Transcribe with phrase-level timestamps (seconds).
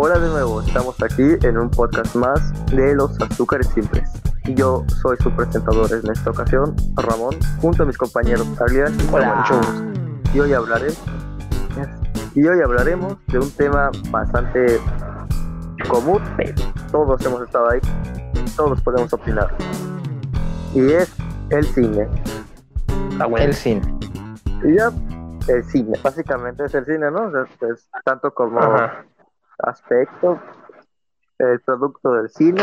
[0.00, 4.08] Hola de nuevo, estamos aquí en un podcast más de los azúcares simples.
[4.44, 9.44] Yo soy su presentador en esta ocasión, Ramón, junto a mis compañeros Alias y Hola.
[9.44, 10.22] Samuel.
[10.32, 10.92] Y hoy hablaré
[12.36, 14.80] y hoy hablaremos de un tema bastante
[15.88, 16.22] común.
[16.92, 17.80] Todos hemos estado ahí,
[18.56, 19.52] todos podemos opinar.
[20.76, 21.12] Y es
[21.50, 22.06] el cine.
[23.18, 23.46] Ah, bueno.
[23.46, 23.82] El cine.
[24.62, 24.92] Y ya,
[25.48, 27.22] el cine, básicamente es el cine, ¿no?
[27.22, 27.42] O sea,
[27.72, 29.04] es tanto como Ajá.
[29.58, 30.40] Aspecto,
[31.38, 32.62] el producto del cine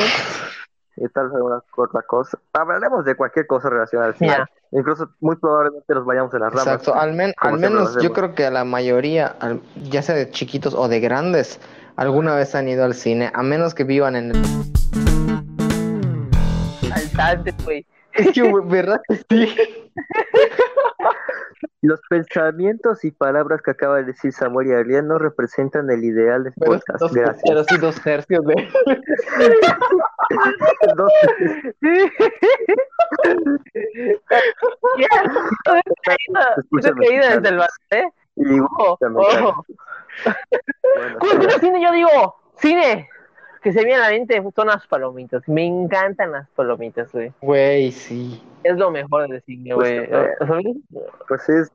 [0.97, 2.37] y tal vez alguna otra cosa.
[2.53, 4.35] Hablaremos de cualquier cosa relacionada al cine.
[4.71, 6.67] Incluso muy probablemente nos vayamos en las ramas.
[6.67, 6.95] Exacto.
[6.95, 10.73] Al, men- al menos yo creo que a la mayoría, al- ya sea de chiquitos
[10.73, 11.59] o de grandes,
[11.95, 14.41] alguna vez han ido al cine, a menos que vivan en el...
[17.63, 17.85] Güey.
[18.15, 19.55] Es que, ¿verdad que sí?
[21.81, 26.43] Los pensamientos y palabras que acaba de decir Samuel y Adrián no representan el ideal
[26.43, 26.99] de Pero, podcast.
[26.99, 27.43] dos, Gracias.
[27.47, 28.55] pero sí dos tercios de...
[30.95, 31.11] Dos-
[36.03, 36.55] caída
[37.35, 38.03] desde el bar, ¿eh?
[38.37, 39.65] y Ojo, también, ojo.
[40.95, 41.47] bueno, Cuando
[41.79, 43.09] yo digo cine.
[43.65, 45.41] Que se viene a la mente son las palomitas.
[45.47, 47.33] Me encantan las palomitas, güey.
[47.41, 48.39] Güey, sí.
[48.63, 50.21] Es lo mejor del cine, Pues, güey.
[50.69, 50.73] eh,
[51.27, 51.71] pues es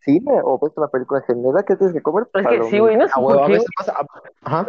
[0.00, 2.26] cine o ves una película en general que tienes que comer.
[2.32, 2.96] Es que sí, güey.
[2.96, 3.58] No sé A por a qué.
[4.42, 4.66] Ajá.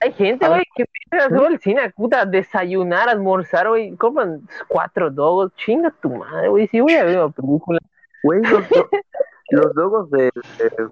[0.00, 5.52] Hay gente, güey, que piensa solo el cine, puta, desayunar, almorzar, güey, compran cuatro dogos,
[5.56, 7.78] chinga tu madre, güey, si voy a ver una película.
[8.22, 8.88] Güey, los, do-
[9.50, 10.88] los logos de, de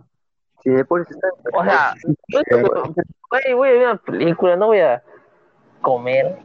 [0.64, 1.30] Cinépolis están.
[1.52, 1.94] O sea,
[3.30, 5.02] güey, voy a ver una película, no voy a
[5.80, 6.38] comer.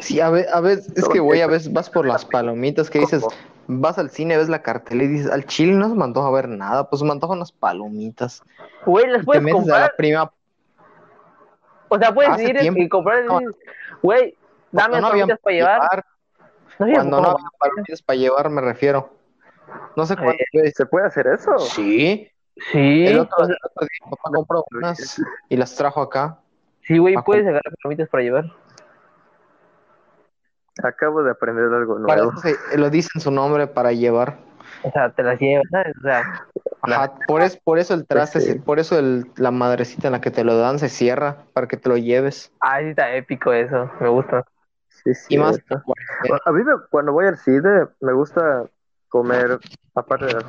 [0.00, 3.00] Sí, a veces, a veces, es que, güey, a veces vas por las palomitas que
[3.00, 3.24] dices,
[3.66, 6.48] vas al cine, ves la cartela y dices, al chile no se me antoja ver
[6.48, 8.42] nada, pues se me antojan unas palomitas.
[8.84, 10.32] Güey, las Te puedes a comprar, la prima...
[11.88, 13.40] o sea, puedes ir tiempo- y comprar, no.
[14.02, 14.36] güey,
[14.70, 15.80] dame no palomitas para llevar.
[15.80, 16.04] llevar,
[16.78, 19.10] No había Cuando no había palomitas para llevar, me refiero.
[19.96, 20.74] No sé cuántas veces.
[20.76, 21.58] ¿Se puede hacer eso?
[21.58, 22.30] Sí.
[22.72, 26.38] Sí, El otro, el otro día mi papá compró unas y las trajo acá.
[26.82, 28.44] sí, güey, puedes sacar palomitas para llevar.
[30.82, 32.32] Acabo de aprender algo Para nuevo.
[32.32, 34.38] eso se- lo dicen su nombre para llevar.
[34.84, 35.94] O sea, te las llevas, ¿sabes?
[35.98, 36.24] O sea,
[36.82, 38.52] Ajá, por, es, por eso el traste, Pues sí.
[38.52, 41.66] se- por eso el- la madrecita en la que te lo dan se cierra para
[41.66, 42.52] que te lo lleves.
[42.60, 44.44] ah, sí está épico eso, me gusta.
[44.88, 45.34] Sí, sí.
[45.34, 48.66] Y más, Bueno, A mí me- cuando voy al cine me gusta
[49.08, 49.58] comer,
[49.94, 50.44] aparte de las,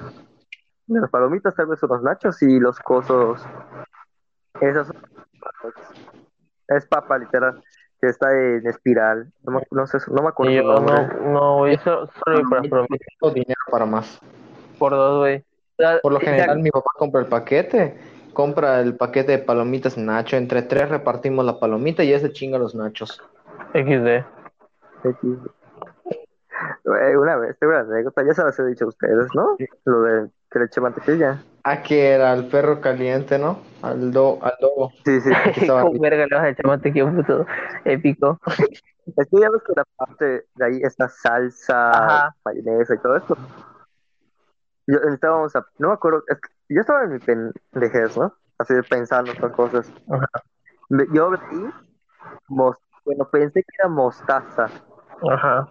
[0.87, 3.45] de las palomitas, tal vez unos nachos y los cosos.
[4.61, 4.91] Esas
[6.69, 7.61] es papa literal,
[8.01, 9.31] que está en espiral.
[9.43, 12.67] No, me- no sé, no me acuerdo yo no, no, güey, solo, solo por las
[12.69, 13.07] palomitas.
[13.19, 14.19] tengo dinero para más.
[14.79, 15.43] Por dos, güey.
[16.01, 17.99] Por lo general, mi papá compra el paquete.
[18.33, 20.37] Compra el paquete de palomitas Nacho.
[20.37, 23.21] Entre tres repartimos la palomita y ese chinga los nachos.
[23.73, 24.23] XD.
[25.03, 25.39] X.
[26.83, 29.57] Güey, Una vez, tengo una anécdota, ya se las he dicho a ustedes, ¿no?
[29.85, 31.41] Lo de que le eché mantequilla.
[31.63, 33.59] Ah, que era el perro caliente, ¿no?
[33.81, 34.91] Al, do, al dogo.
[35.03, 35.29] Sí, sí.
[35.67, 37.45] Con verga le vas a echar mantequilla un puto
[37.85, 38.39] épico.
[39.15, 42.35] Es que ya ves que la parte de ahí está salsa, Ajá.
[42.43, 43.37] mayonesa y todo esto.
[44.85, 48.33] Yo estábamos a, no me acuerdo, es que yo estaba en mi pendejez, ¿no?
[48.57, 49.89] Así de pensando estas cosas.
[50.11, 50.27] Ajá.
[51.13, 51.31] Yo
[52.49, 54.69] mos- bueno, pensé que era mostaza.
[55.31, 55.69] Ajá.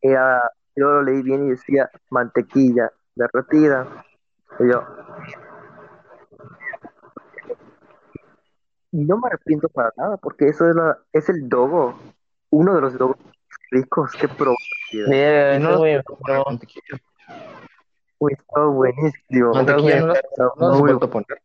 [0.00, 0.40] Era,
[0.76, 3.86] yo lo leí bien y decía mantequilla derretida.
[4.60, 4.84] Y yo.
[8.92, 11.98] Y no me arrepiento para nada, porque eso es, la, es el dogo,
[12.50, 13.18] uno de los dogos
[13.70, 14.56] ricos que probé.
[15.08, 15.80] Verga, Y no no.
[18.20, 19.52] Uy, está buenísimo.
[19.54, 21.42] Mantequilla no Está has vuelto a poner.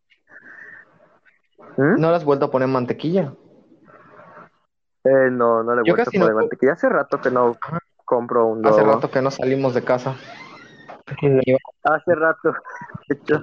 [1.77, 1.99] ¿Mm?
[1.99, 3.33] No has vuelto a poner mantequilla.
[5.03, 6.73] Eh, no, no le he Yo vuelto a poner mantequilla.
[6.73, 7.57] Hace rato que no.
[8.05, 8.93] Compro un Hace dogo.
[8.93, 10.15] rato que no salimos de casa.
[11.83, 12.53] Hace rato.
[13.25, 13.37] Yo,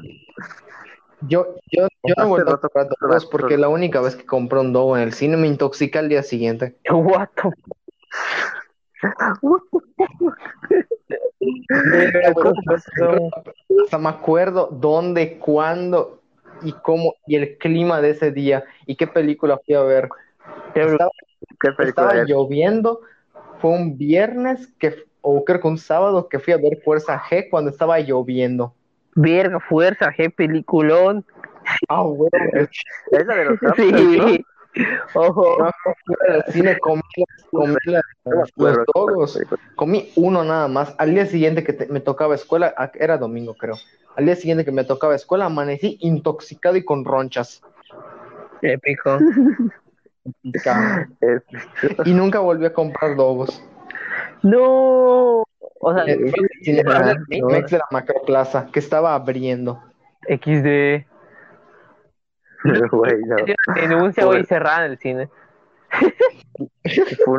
[1.21, 4.25] yo, yo no he Hace vuelto a rato- comprar dogos porque la única vez que
[4.25, 6.77] compré un dogo en el cine me intoxica al día siguiente.
[6.91, 7.51] What the
[13.85, 16.21] Hasta me acuerdo dónde, cuándo
[16.63, 20.09] y cómo y el clima de ese día y qué película fui a ver.
[20.75, 21.11] Estaba,
[21.61, 22.29] ¿Qué película estaba es?
[22.29, 23.01] lloviendo,
[23.61, 27.49] fue un viernes que, o creo que un sábado que fui a ver Fuerza G
[27.51, 28.75] cuando estaba lloviendo.
[29.15, 31.25] Verga, fuerza, G, peliculón.
[31.89, 32.31] Ah, güey.
[33.11, 33.59] Es la de los.
[33.77, 34.45] Sí.
[35.15, 35.57] Ojo.
[35.59, 35.71] No,
[36.07, 37.03] fuera del cine comí,
[37.51, 39.37] comí la- los dogos.
[39.75, 40.95] Comí uno nada más.
[40.99, 43.75] Al día siguiente que te- me tocaba escuela, ah, era domingo creo.
[44.17, 47.63] Al día siguiente que me tocaba escuela, amanecí intoxicado y con ronchas.
[48.63, 49.19] Épico.
[52.05, 53.63] Y nunca volví a comprar dogos.
[54.43, 55.45] No.
[55.83, 57.49] O sea, Eh, no.
[57.49, 59.83] Mex de la Macroplaza, que estaba abriendo.
[60.29, 61.07] XD.
[62.91, 63.37] Güey, no.
[63.75, 65.31] Denuncia, güey, cerrada en el cine.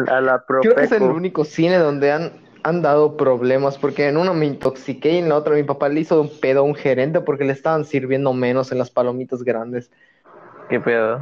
[0.08, 2.32] A la Creo que es el único cine donde han,
[2.64, 6.00] han dado problemas, porque en uno me intoxiqué y en la otra mi papá le
[6.00, 9.92] hizo un pedo a un gerente porque le estaban sirviendo menos en las palomitas grandes.
[10.70, 11.20] ¿Qué pedo?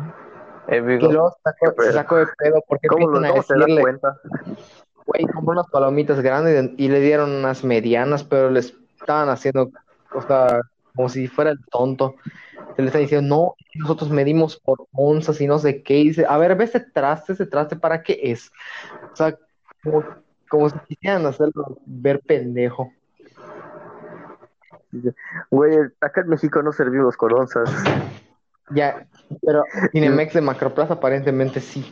[0.71, 1.11] Y Épico.
[1.11, 1.73] luego pedo?
[1.83, 3.99] se sacó de pedo porque ¿Cómo, lo, empiezan a decirle,
[5.05, 9.71] güey, compró unas palomitas grandes y le dieron unas medianas, pero les estaban haciendo,
[10.13, 10.61] o sea,
[10.95, 12.15] como si fuera el tonto.
[12.75, 15.97] Se le está diciendo, no, nosotros medimos por onzas y no sé qué.
[15.99, 18.51] Y dice, a ver, ve ese traste, ese traste, ¿para qué es?
[19.11, 19.35] O sea,
[19.83, 20.03] como,
[20.47, 22.91] como si quisieran hacerlo ver pendejo.
[25.49, 27.69] Güey, acá en México no servimos con onzas.
[28.71, 29.07] Ya,
[29.45, 31.91] pero Cinemex de Macroplaza aparentemente sí.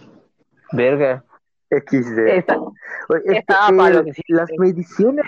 [0.72, 1.24] Verga.
[1.70, 2.38] XD.
[2.38, 2.58] Esta-
[3.26, 4.22] estaba para el- lo que sí.
[4.28, 5.26] las mediciones.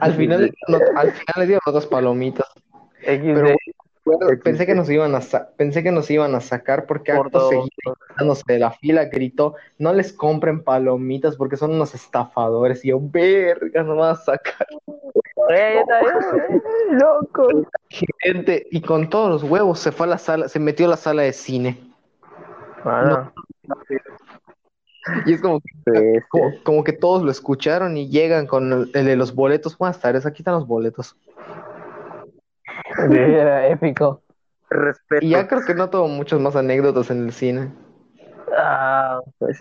[0.00, 2.46] Al final, le dieron- al final le dieron otras palomitas.
[3.02, 3.34] XD.
[3.34, 3.56] Pero
[4.42, 5.20] pensé que nos iban a
[5.56, 7.96] pensé que nos iban a sacar porque Por acto seguido
[8.46, 13.82] de la fila gritó no les compren palomitas porque son unos estafadores y yo verga
[13.82, 14.66] no van a sacar
[16.90, 17.48] loco.
[18.18, 20.96] gente y con todos los huevos se fue a la sala se metió a la
[20.96, 21.78] sala de cine.
[25.26, 25.60] Y es como,
[26.28, 29.76] como, como que todos lo escucharon y llegan con el, el de los boletos.
[29.76, 31.16] Buenas tardes aquí están los boletos
[33.10, 34.22] era épico.
[34.68, 35.24] respeto.
[35.24, 37.72] y ya creo que no tuvo muchas más anécdotas en el cine
[38.56, 39.20] Ah,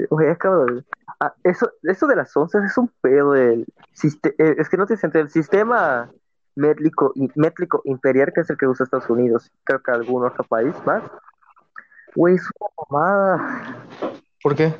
[0.09, 0.83] Güey, acabo de-
[1.19, 4.85] Ah, eso, eso de las onzas es un pedo del siste- eh, es que no
[4.85, 5.23] tiene sentido.
[5.23, 6.09] El sistema
[6.55, 10.73] métrico, métrico imperial, que es el que usa Estados Unidos, creo que algún otro país
[10.85, 11.03] más.
[12.15, 13.85] Güey, es una mamada.
[14.41, 14.73] ¿por qué?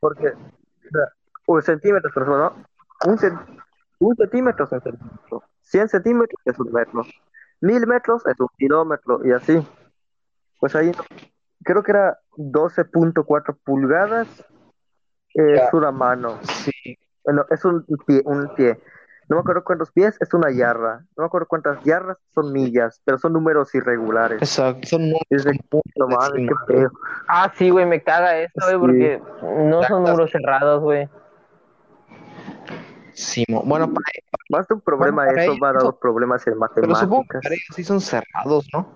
[0.00, 1.08] Porque, o sea,
[1.46, 2.54] un centímetro, ¿no?
[3.04, 3.60] Un, cen-
[3.98, 5.42] un centímetro es un centímetro.
[5.66, 7.02] 100 centímetros es un metro.
[7.60, 9.66] Mil metros es un kilómetro, y así.
[10.60, 10.92] Pues ahí,
[11.64, 14.28] creo que era 12.4 pulgadas.
[15.34, 15.68] Es Ya.
[15.72, 16.38] una mano.
[16.42, 18.78] sí Bueno, es un pie, un pie.
[19.28, 21.00] No me acuerdo cuántos pies, es una yarda.
[21.16, 24.40] No me acuerdo cuántas yardas son millas, pero son números irregulares.
[24.40, 26.90] exacto son números Es qué feo.
[27.28, 28.78] ah, sí, güey, me caga esto, güey, Sí.
[28.78, 29.22] porque
[29.68, 31.08] no son números cerrados, güey.
[33.16, 34.04] Sí, mo- bueno, para-
[34.50, 37.42] Más de un problema Bueno, eso me ha dado problemas en pero supongo que matemáticas.
[37.42, 38.86] para ellos sí son cerrados, ¿no?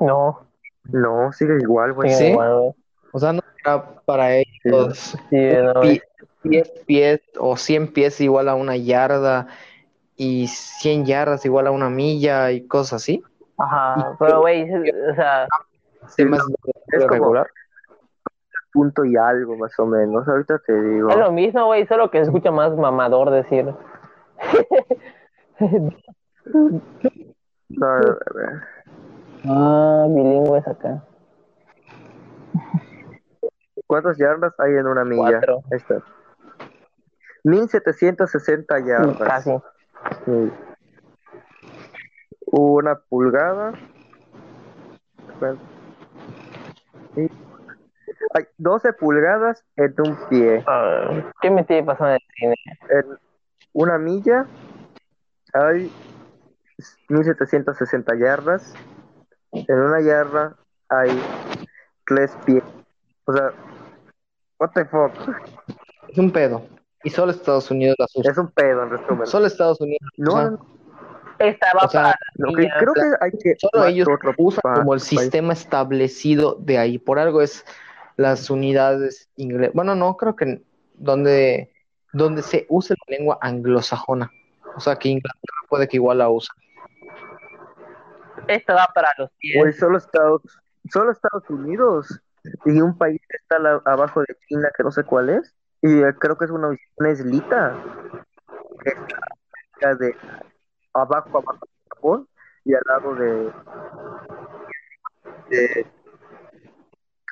[0.00, 0.40] No,
[0.84, 2.10] No, sigue igual, güey.
[2.10, 2.24] sí, ¿Sí?
[2.30, 2.74] igual.
[3.12, 6.00] O sea, no será para ellos Sí, no, pi-
[6.44, 9.46] 10 pies o 100 pies igual a una yarda
[10.16, 13.22] y 100 yardas igual a una milla y cosas así.
[13.58, 15.46] Ajá, pero güey, o sea,
[16.08, 16.46] Se me hace
[16.88, 17.46] es como- regular.
[18.72, 20.26] Punto y algo, más o menos.
[20.26, 21.10] Ahorita te digo.
[21.10, 23.74] es lo mismo, güey, solo que se escucha más mamador decir.
[27.68, 28.62] Ver.
[29.44, 31.02] Ah, bilingües acá.
[33.86, 35.32] ¿Cuántas yardas hay en una milla?
[35.32, 35.62] Cuatro.
[35.70, 36.02] Ahí está.
[37.44, 39.18] 1760 yardas.
[39.18, 39.50] Casi.
[40.24, 40.52] Sí.
[42.46, 43.72] Una pulgada.
[47.14, 47.30] Sí.
[48.34, 50.64] Hay 12 pulgadas en un pie.
[50.66, 52.54] Ah, ¿Qué me tiene pasando en el cine?
[52.90, 53.18] En
[53.72, 54.46] una milla
[55.52, 55.90] hay
[57.08, 58.74] 1760 yardas.
[59.52, 60.56] En una yarda
[60.88, 61.20] hay
[62.06, 62.64] 3 pies.
[63.24, 63.52] O sea,
[64.58, 65.12] what the fuck.
[66.08, 66.66] Es un pedo.
[67.04, 68.32] Y solo Estados Unidos las usa.
[68.32, 69.26] Es un pedo en resumen.
[69.26, 70.08] Solo Estados Unidos.
[70.16, 70.66] No, no.
[71.38, 74.06] Estaba O sea, Lo que creo que hay que Solo ellos
[74.38, 75.08] usan como el país.
[75.08, 76.98] sistema establecido de ahí.
[76.98, 77.64] Por algo es
[78.16, 79.74] las unidades inglesas.
[79.74, 80.62] Bueno, no, creo que
[80.94, 81.72] donde,
[82.12, 84.30] donde se usa la lengua anglosajona.
[84.76, 86.54] O sea, que Inglaterra puede que igual la usa.
[88.48, 89.78] Esto va para los pies.
[89.78, 90.42] Solo Estados,
[90.90, 92.20] solo Estados Unidos
[92.64, 96.00] y un país que está la- abajo de China que no sé cuál es y
[96.02, 97.76] eh, creo que es una, una islita
[98.84, 98.90] que
[99.74, 100.16] está de
[100.92, 102.28] abajo abajo de Japón
[102.64, 103.52] y al lado de,
[105.50, 105.86] de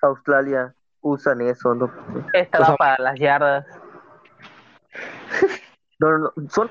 [0.09, 1.90] Australia usan eso no
[2.33, 3.66] Esta o va sea- para las yardas.
[5.99, 6.71] no, no, no, son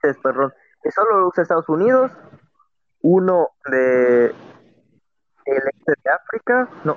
[0.00, 0.52] tres, perdón
[0.94, 2.10] solo lo usa Estados Unidos
[3.02, 6.96] uno de el este de África no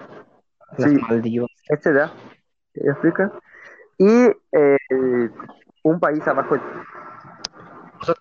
[0.78, 0.98] Las Sí.
[1.10, 1.50] Maldivas.
[1.70, 2.12] este da,
[2.74, 3.32] de África,
[3.98, 5.30] y eh,
[5.84, 6.58] un país abajo
[8.02, 8.16] Son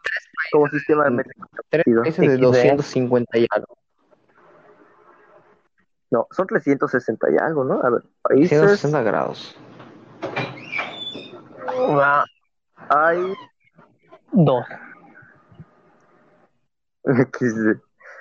[0.53, 1.33] como sistema de metro.
[1.69, 2.41] Tres países de XD.
[2.41, 3.77] 250 y algo.
[6.17, 7.79] No, son 360 y algo, ¿no?
[7.83, 9.55] A ver, países 160 grados.
[11.95, 12.25] Va,
[12.89, 13.35] hay
[14.33, 14.65] dos.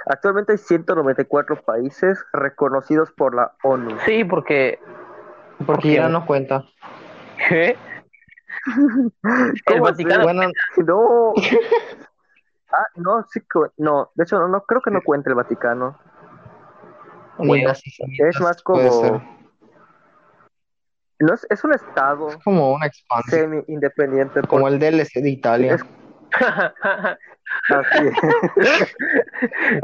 [0.08, 3.98] Actualmente hay 194 países reconocidos por la ONU.
[4.04, 4.78] Sí, porque.
[5.66, 6.66] Porque Irán no cuenta.
[7.48, 7.78] ¿Qué?
[8.76, 10.24] El ¿Cómo Vaticano.
[10.24, 10.42] Bueno,
[10.86, 11.34] No.
[12.74, 15.98] Ah, no, sí, que- no, de hecho no, no creo que no cuente el Vaticano.
[17.40, 19.22] Es más como
[21.20, 23.40] no es, es un estado Es como una expansión.
[23.42, 25.76] semi independiente Como el DLC de Italia.
[25.76, 25.84] Es-
[27.70, 28.10] así.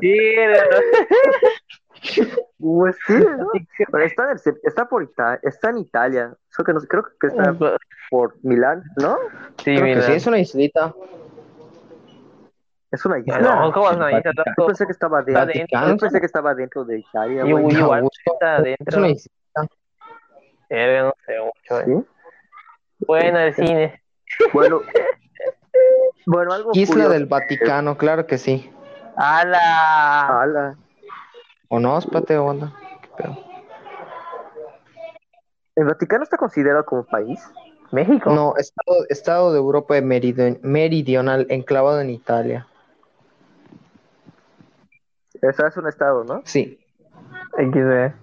[0.01, 0.63] Mira,
[2.59, 3.47] Pues sí, ¿no?
[3.91, 6.33] Pero está, en el está por Ita- está en Italia.
[6.49, 7.55] Solo que no sé, creo que está
[8.09, 9.17] por Milán, ¿no?
[9.59, 10.01] Sí, Creo que mira.
[10.01, 10.93] sí, es una islita.
[12.91, 13.39] Es una isla.
[13.39, 14.31] No, ¿cómo es una isla?
[14.57, 15.87] Yo pensé que estaba dentro.
[15.87, 17.45] Yo pensé que estaba dentro de Italia.
[17.45, 18.97] Yo- igual está Es adentro.
[18.99, 19.67] una islita.
[20.69, 21.79] Verga, no sé mucho.
[21.81, 21.83] eh.
[21.85, 22.07] ¿Sí?
[23.07, 24.03] Bueno, el cine.
[24.53, 24.81] Bueno,
[26.25, 27.13] bueno, algo Isla curioso.
[27.13, 28.71] del Vaticano, claro que sí.
[29.17, 30.41] ¡Hala!
[30.41, 30.77] Ala.
[31.69, 31.97] ¿O no?
[31.97, 32.73] Espérate, onda.
[33.01, 33.37] ¿Qué pedo?
[35.75, 37.39] ¿El Vaticano está considerado como país?
[37.91, 38.29] ¿México?
[38.31, 42.67] No, estado, estado de Europa meridio- meridional enclavado en Italia.
[45.41, 46.41] Eso es un estado, ¿no?
[46.45, 46.79] Sí.
[47.57, 48.13] XD.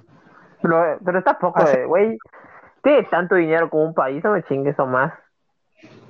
[0.63, 2.19] Pero, pero está poco, eh, güey.
[2.83, 5.13] Tiene tanto dinero como un país, no me chingues o más.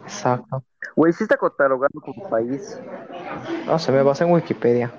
[0.03, 0.63] Exacto.
[0.97, 2.81] Güey, sí está catalogado como país.
[3.67, 4.91] No, se me basa en Wikipedia.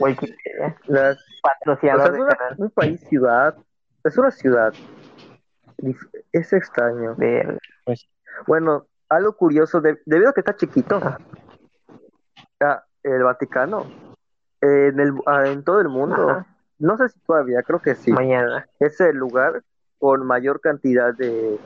[0.00, 0.36] Que
[0.86, 2.54] Las- o patrocinador sea, es una- canal.
[2.58, 3.54] un país ciudad.
[4.04, 4.72] Es una ciudad.
[6.32, 7.14] Es extraño.
[7.16, 7.58] Verga.
[8.46, 11.00] Bueno, algo curioso, de- debido a que está chiquito,
[12.60, 13.86] ah, el Vaticano,
[14.60, 16.46] en, el, ah, en todo el mundo, Ajá.
[16.78, 18.66] no sé si todavía, creo que sí, Mañana.
[18.78, 19.62] es el lugar
[19.98, 21.58] con mayor cantidad de,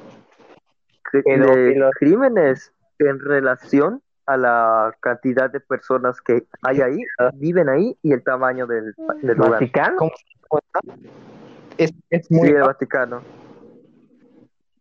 [1.98, 6.98] crímenes en relación a la cantidad de personas que hay ahí,
[7.34, 9.52] viven ahí y el tamaño del, del lugar.
[9.52, 9.96] ¿Vaticano?
[9.98, 10.80] ¿Cómo se cuenta?
[11.76, 12.66] Es, es Sí, muy el bajo.
[12.68, 13.22] Vaticano.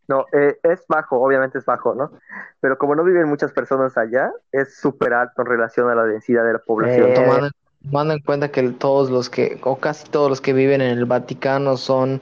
[0.07, 2.11] No, eh, es bajo, obviamente es bajo, ¿no?
[2.59, 6.45] Pero como no viven muchas personas allá, es súper alto en relación a la densidad
[6.45, 7.09] de la población.
[7.09, 7.49] Eh,
[7.83, 11.05] tomando, en cuenta que todos los que, o casi todos los que viven en el
[11.05, 12.21] Vaticano son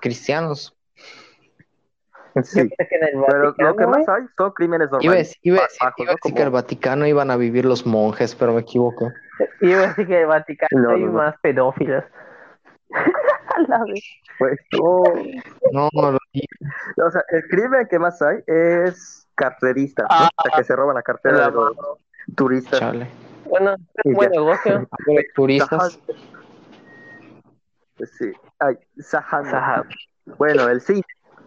[0.00, 0.76] cristianos.
[2.42, 2.68] Sí.
[2.78, 5.28] Pero lo que más güey, hay son crímenes Iba a normales.
[5.28, 7.64] decir, iba a decir- bajos, iba a decir que en el Vaticano iban a vivir
[7.66, 9.06] los monjes, pero me equivoqué.
[9.60, 11.12] Iba a decir que en el Vaticano No, hay no, no.
[11.12, 12.04] más pedófilos.
[13.54, 14.02] A la vez.
[14.38, 14.58] pues,
[15.72, 16.18] No, lo
[17.06, 20.16] o sea, el crimen que más hay es carteristas, ¿no?
[20.16, 20.30] Ah.
[20.36, 21.76] O sea, que se roban la cartera de los
[22.34, 22.78] turistas.
[22.80, 23.08] chale.
[23.52, 24.88] Bueno, es un buen negocio.
[25.34, 26.00] Turistas.
[28.18, 29.44] Sí, ay, Sahan.
[29.44, 29.84] Sajab.
[30.38, 31.02] Bueno, el cine,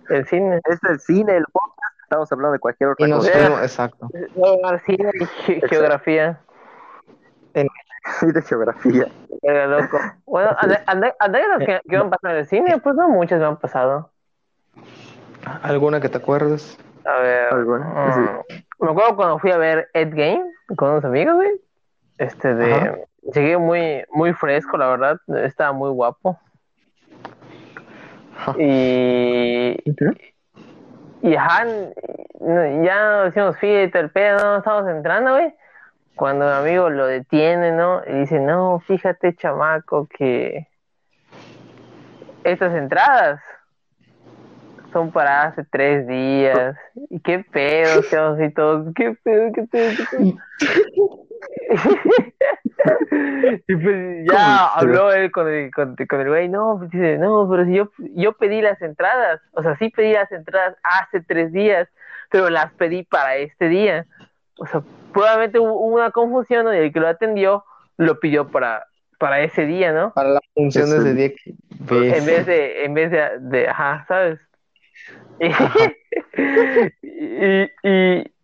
[0.10, 0.60] El cine.
[0.70, 3.40] es el cine, el podcast, estamos hablando de cualquier otra Y nos cosa.
[3.40, 4.10] fuimos, exacto.
[4.36, 6.40] Luego al cine y ge- geografía.
[8.20, 9.08] Sí, de geografía.
[9.42, 9.98] Verga, loco.
[10.28, 10.52] Bueno,
[10.86, 14.12] anécdotas que, que me han pasado en el cine, pues no muchas me han pasado.
[15.64, 16.78] ¿Alguna que te acuerdes?
[17.04, 17.52] A ver.
[17.52, 20.46] Alguna, mm, Me acuerdo cuando fui a ver Ed Game
[20.78, 21.50] con unos amigos, güey.
[22.18, 22.74] Este de.
[22.74, 22.96] Ajá.
[23.34, 25.20] Llegué muy, muy fresco, la verdad.
[25.44, 26.40] Estaba muy guapo.
[28.38, 28.56] Ajá.
[28.60, 29.82] Y.
[31.22, 34.58] Y ajá, n- ya hicimos fila y todo el pedo, ¿no?
[34.58, 35.54] Estamos entrando, güey.
[36.16, 38.02] Cuando mi amigo lo detiene, ¿no?
[38.08, 40.68] Y dice, no, fíjate, chamaco, que
[42.44, 43.42] estas entradas
[44.94, 46.78] son para hace tres días.
[47.10, 48.02] ¿Y qué pedo?
[48.08, 50.38] Quedamos así todos, ¿qué pedo, qué pedo, qué pedo?
[53.68, 57.48] y pues ya habló él con el, con, con el güey, no, pues dice, no,
[57.50, 61.52] pero si yo, yo pedí las entradas, o sea, sí pedí las entradas hace tres
[61.52, 61.88] días,
[62.30, 64.06] pero las pedí para este día.
[64.58, 64.82] O sea,
[65.14, 66.74] probablemente hubo una confusión ¿no?
[66.74, 67.66] y el que lo atendió
[67.98, 68.86] lo pidió para,
[69.18, 70.14] para ese día, ¿no?
[70.14, 72.18] Para la función de ese día que ves.
[72.18, 74.40] En vez de, en vez de, de ajá, ¿sabes?
[77.02, 78.35] Y, y,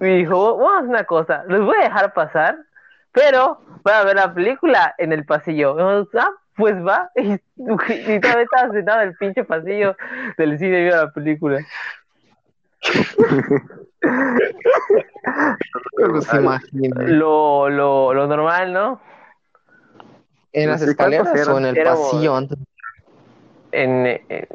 [0.00, 2.58] y dijo, vamos una cosa, los voy a dejar pasar,
[3.12, 5.74] pero voy a ver la película en el pasillo.
[5.78, 7.10] Y nosotros, ah, pues va.
[7.16, 7.32] Y,
[8.14, 9.96] y todavía estaba sentado en el pinche pasillo
[10.36, 11.60] del cine y vio la película.
[16.20, 17.02] Se imagina.
[17.02, 19.00] Lo, lo, lo normal, ¿no?
[20.52, 22.58] ¿En las Sí, ¿cuántos escaleras o en el Éramos- pasillo antes?
[23.72, 24.48] en, en-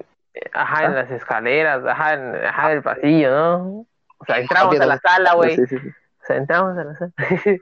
[0.54, 0.96] ajá, en ¿Ah?
[0.96, 3.86] las escaleras, ajá, en, ajá, en el pasillo, ¿no?
[4.22, 5.56] O sea, entramos a la sala, güey.
[5.56, 5.88] Sí, sí, sí.
[5.88, 7.12] O sea, entramos a la sala.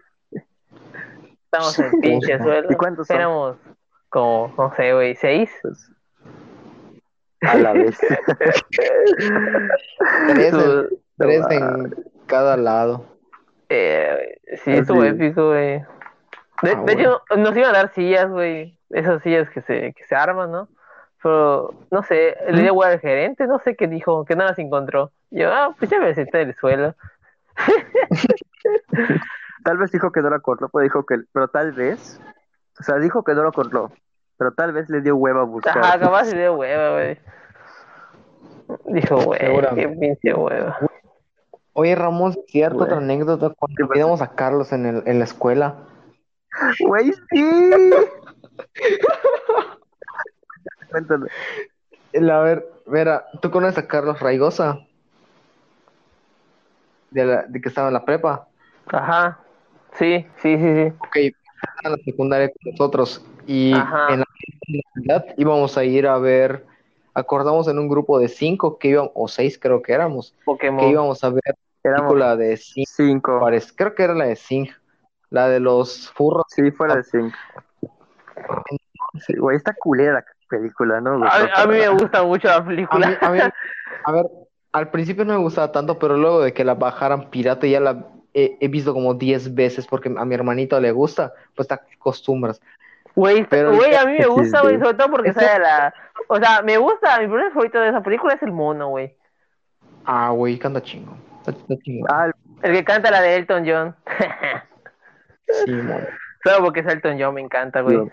[1.46, 2.78] Estamos en pinche ¿Y suelo.
[2.78, 3.16] cuántos son?
[3.16, 3.58] Éramos
[4.10, 5.50] como, no sé, güey, seis.
[5.62, 5.92] Pues,
[7.42, 7.98] a la vez.
[10.28, 10.88] Tres, en,
[11.18, 11.96] tres en
[12.28, 13.06] cada lado.
[13.70, 14.74] Eh, sí, Así.
[14.74, 15.80] estuvo épico, güey.
[16.62, 18.78] De, Ah, de hecho, nos iban a dar sillas, güey.
[18.90, 20.68] Esas sillas que se, que se arman, ¿no?
[21.22, 24.58] Pero, no sé, le dio hueá al gerente, no sé qué dijo, que no las
[24.58, 25.12] encontró.
[25.32, 26.96] Yo, ah, pues ya me senté en el suelo.
[29.64, 32.20] Tal vez dijo que no lo acordó, pero dijo que, pero tal vez,
[32.80, 33.92] o sea, dijo que no lo acordó,
[34.38, 35.78] pero tal vez le dio hueva a buscar.
[35.78, 37.20] Ajá, capaz le dio hueva, güey.
[38.86, 39.98] Dijo, güey, qué Seguramente.
[40.00, 40.80] pinche hueva.
[41.74, 42.88] Oye, Ramón, ¿cierto Güey.
[42.88, 45.76] otra anécdota cuando olvidamos a Carlos en, el, en la escuela?
[46.80, 47.90] Güey, sí.
[50.92, 51.28] Cuéntalo.
[52.12, 54.80] El- A ver, Vera, ¿tú conoces a Carlos Raigosa?
[57.12, 58.48] De, la, de que estaba en la prepa.
[58.88, 59.40] Ajá,
[59.94, 60.94] sí, sí, sí, sí.
[61.00, 61.36] Ok, estaba
[61.86, 63.26] en la secundaria con nosotros.
[63.48, 64.14] Y Ajá.
[64.14, 64.26] en la
[64.68, 66.66] universidad íbamos a ir a ver,
[67.14, 70.92] acordamos en un grupo de cinco que íbamos, o seis creo que éramos, que Pokémon.
[70.92, 71.42] íbamos a ver
[71.84, 73.40] la película de cinco.
[73.40, 74.68] parece- creo que era la de Sing,
[75.32, 76.46] la de los furros.
[76.50, 77.38] Sí, fuera de cinco.
[79.26, 81.24] Sí, güey, está culera película, ¿no?
[81.26, 83.18] A, a mí me gusta mucho la A mí, película.
[83.22, 83.40] a mí-
[84.06, 84.26] a ver,
[84.72, 88.06] al principio no me gustaba tanto, pero luego de que la bajaran pirata ya la
[88.34, 92.62] he, he visto como 10 veces porque a mi hermanito le gusta, pues te acostumbras.
[93.16, 95.94] Güey, Pero- güey, a mí me gusta, güey, sobre todo porque sale la...
[96.28, 99.16] O sea, me gusta, mi primer favorito de esa película es el mono, güey.
[100.06, 101.16] Ah, güey, canta chingo.
[101.40, 102.08] Está, está chingón.
[102.14, 103.96] Ah, el- El que canta la de Elton John.
[105.66, 106.02] Sí, mon.
[106.44, 107.98] Solo porque es Elton John, me encanta, güey.
[107.98, 108.10] Dios.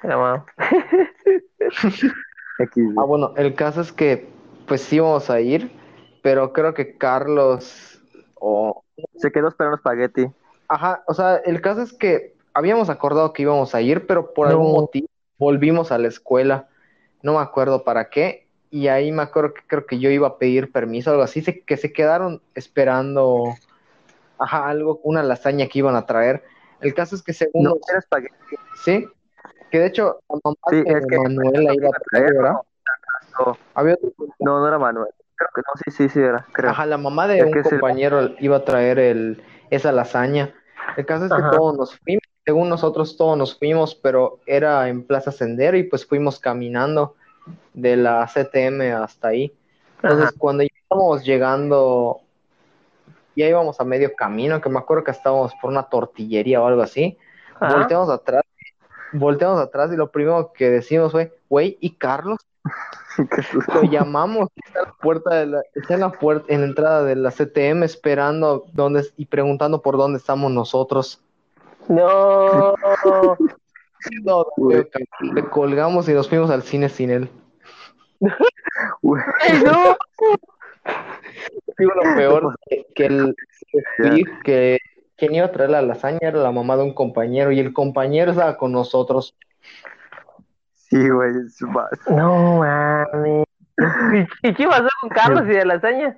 [2.96, 4.28] Ah, bueno, el caso es que
[4.66, 5.70] pues sí íbamos a ir,
[6.22, 8.00] pero creo que Carlos
[8.34, 8.82] o
[9.16, 10.26] Se quedó esperando espagueti.
[10.68, 14.48] Ajá, o sea, el caso es que habíamos acordado que íbamos a ir, pero por
[14.48, 15.06] algún motivo
[15.38, 16.68] volvimos a la escuela.
[17.22, 18.46] No me acuerdo para qué.
[18.70, 21.60] Y ahí me acuerdo que creo que yo iba a pedir permiso, algo así, se-
[21.62, 23.54] que se quedaron esperando,
[24.38, 26.42] ajá, algo, una lasaña que iban a traer.
[26.80, 28.34] El caso es que según No era espagueti.
[28.84, 29.06] sí,
[29.70, 32.54] que de hecho la mamá Sí, de es que- Manuela iba a traer, ¿verdad?
[33.38, 35.08] No, Había otro- no, no era Manuel.
[35.34, 36.70] Creo que no, sí, sí, sí era, creo.
[36.70, 40.54] Ajá, la mamá de Es un el- compañero iba a traer el, esa lasaña.
[40.96, 41.50] El caso es que Ajá.
[41.50, 46.06] todos nos fuimos, según nosotros todos nos fuimos, pero era en Plaza Sendero y pues
[46.06, 47.16] fuimos caminando
[47.74, 49.52] de la CTM hasta ahí.
[50.02, 50.34] Entonces, Ajá.
[50.38, 52.20] cuando ya íbamos llegando,
[53.34, 56.80] ya íbamos a medio camino, que me acuerdo que estábamos por una tortillería o algo
[56.80, 57.18] así,
[57.60, 57.74] Ajá.
[57.74, 58.42] volteamos atrás,
[59.12, 62.38] volteamos atrás y lo primero que decimos fue, güey, ¿y Carlos?
[63.74, 67.04] Lo llamamos, está en la puerta de la, está en la puerta, en la entrada
[67.04, 71.22] de la CTM esperando dónde y preguntando por dónde estamos nosotros.
[71.88, 72.74] No.
[74.22, 74.46] No,
[75.20, 77.30] le colgamos y nos fuimos al cine sin él.
[79.02, 79.96] Güey, ¡Ey, no!
[81.78, 83.34] Digo, lo peor que, que el
[84.44, 84.78] que
[85.16, 88.30] quien iba a traer la lasaña era la mamá de un compañero y el compañero
[88.32, 89.34] estaba con nosotros.
[90.74, 91.90] Sí, güey, es más.
[92.08, 93.44] No, mames.
[94.42, 96.16] ¿Y, y qué pasó con Carlos y de lasaña?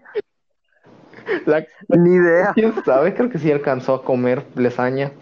[1.47, 2.53] La- Ni idea.
[2.55, 3.15] ¿Quién sabe?
[3.15, 5.13] Creo que sí alcanzó a comer lasaña.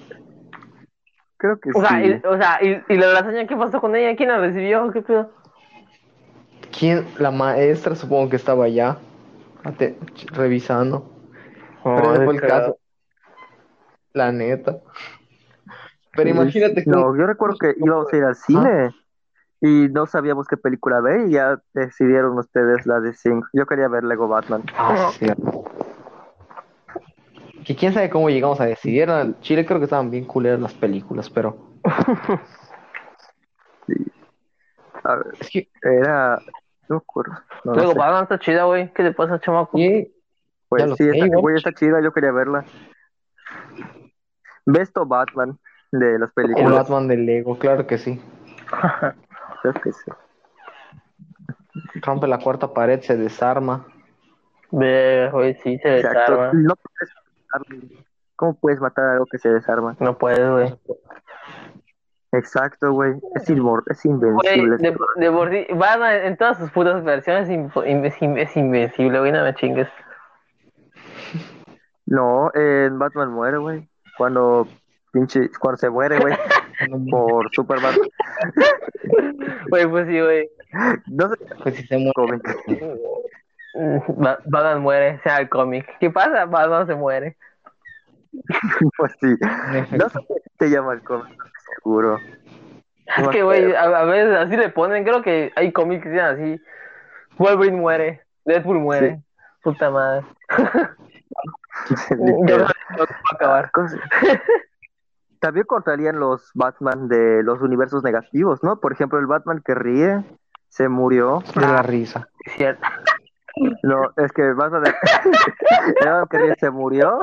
[1.38, 2.08] Creo que O sea, sí.
[2.08, 4.16] y, o sea, y, y la lasaña, ¿qué pasó con ella?
[4.16, 4.90] ¿Quién la recibió?
[4.90, 5.30] ¿Qué pedo?
[6.76, 7.06] ¿Quién?
[7.18, 8.98] La maestra supongo que estaba allá
[10.32, 11.10] revisando.
[11.82, 12.78] Pero ese fue el caso.
[14.16, 14.78] La neta.
[16.12, 18.94] Pero imagínate que No, yo recuerdo que íbamos a ir al cine
[19.60, 23.42] y no sabíamos qué película ver y ya decidieron ustedes la de Sing.
[23.52, 24.62] Yo quería ver Lego Batman.
[24.74, 25.64] Ah, sí, cierto.
[27.66, 29.10] Que quién sabe cómo llegamos a decidir.
[29.10, 31.58] En Chile creo que estaban bien culeras las películas, pero
[35.04, 36.40] A ver, es que era.
[36.88, 37.32] No me acuerdo.
[37.64, 37.98] No, sé.
[37.98, 38.90] Batman está chida, güey.
[38.94, 39.76] ¿Qué le pasa, chamaco?
[39.76, 40.10] sí,
[40.70, 41.42] Pues ya sí, igual.
[41.42, 42.64] güey, está chida, yo quería verla.
[44.66, 45.58] Besto Batman
[45.92, 46.72] de las el películas.
[46.72, 48.20] Batman de Lego, claro que sí.
[49.62, 50.10] Creo que sí.
[52.02, 53.86] Rompe la cuarta pared, se desarma.
[54.72, 56.18] Ve, güey, sí, se Exacto.
[56.32, 56.50] desarma.
[56.52, 57.14] No puedes
[57.52, 59.96] matar- ¿Cómo puedes matar algo que se desarma?
[60.00, 60.74] No puedes, güey.
[62.32, 63.14] Exacto, güey.
[63.34, 64.76] Es, es invencible.
[64.76, 67.50] de, de por sí, Batman en todas sus putas versiones es,
[68.20, 69.88] in- invencible, güey, no me chingues.
[72.04, 73.88] No, en Batman muere, güey.
[74.16, 74.66] Cuando
[75.12, 76.34] pinche, cuando se muere, güey,
[77.10, 77.94] por Superman.
[79.68, 80.48] Güey, pues sí, güey.
[81.06, 82.42] No sé Pues si se muere.
[84.46, 85.86] Batman muere, sea el cómic.
[86.00, 86.44] ¿Qué pasa?
[86.46, 87.36] Batman se muere.
[88.98, 89.34] Pues sí.
[89.92, 91.42] No sé qué se llama el cómic,
[91.74, 92.18] seguro.
[93.16, 95.04] Es que, güey, a, a veces así le ponen.
[95.04, 96.60] Creo que hay cómics que dicen así:
[97.38, 99.22] Wolverine muere, Deadpool muere.
[99.62, 100.26] Puta madre.
[102.18, 103.70] No acabar.
[105.40, 108.80] También contarían los Batman de los universos negativos, ¿no?
[108.80, 110.24] Por ejemplo, el Batman que ríe
[110.68, 111.42] se murió.
[111.54, 112.28] De la risa.
[112.56, 112.86] Cierto.
[113.82, 114.94] No, es que el Batman, de-
[116.00, 117.20] el Batman que ríe se murió.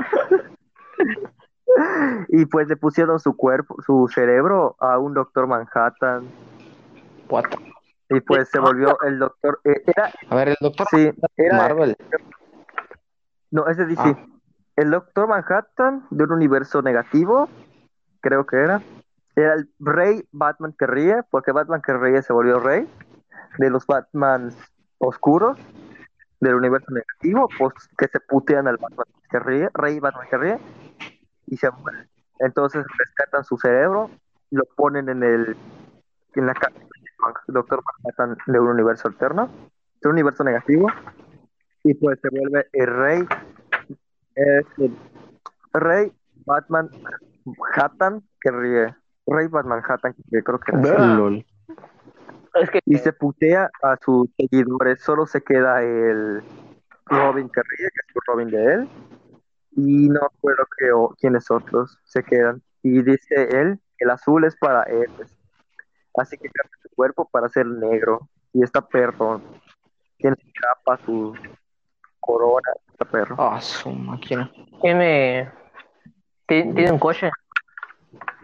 [2.29, 6.29] Y pues le pusieron su cuerpo, su cerebro a un Doctor Manhattan.
[7.29, 7.45] What?
[8.09, 9.59] Y pues se volvió el Doctor.
[9.63, 11.57] eh, Era, A ver, el doctor sí, era.
[11.57, 11.97] Marvel.
[13.49, 14.01] No, ese DC.
[14.03, 14.25] Ah.
[14.75, 17.47] El Doctor Manhattan de un universo negativo,
[18.21, 18.81] creo que era.
[19.35, 22.87] Era el rey Batman que ríe, porque Batman que ríe se volvió rey
[23.57, 24.55] de los Batmans
[24.97, 25.57] oscuros
[26.39, 30.59] del universo negativo, pues que se putean al Batman que ríe, rey Batman que ríe,
[31.47, 32.07] y se mueren.
[32.39, 34.09] Entonces rescatan su cerebro,
[34.51, 35.57] lo ponen en el
[36.35, 39.49] en la casa del Doctor Manhattan de un universo alterno,
[40.01, 40.87] de un universo negativo,
[41.83, 43.27] y pues se vuelve el rey
[44.35, 44.95] es el
[45.73, 46.11] rey
[46.45, 46.89] Batman
[47.45, 48.95] Manhattan que ríe.
[49.25, 50.71] Rey Batman Manhattan que creo que.
[50.73, 51.45] LOL.
[52.55, 52.79] Es que.
[52.85, 55.01] Y se putea a sus seguidores.
[55.01, 56.43] Solo se queda el
[57.05, 58.89] Robin que ríe, que es el Robin de él.
[59.75, 62.61] Y no recuerdo que, o, quiénes otros se quedan.
[62.83, 65.09] Y dice él que el azul es para él.
[66.15, 68.29] Así que cambia su cuerpo para ser negro.
[68.53, 69.41] Y está perro.
[70.17, 71.33] Tiene su capa, su
[72.25, 72.71] corona.
[72.91, 73.35] Está perro.
[73.37, 74.49] Ah, su máquina.
[74.81, 75.49] Tiene.
[76.47, 77.31] ti- Tiene un coche.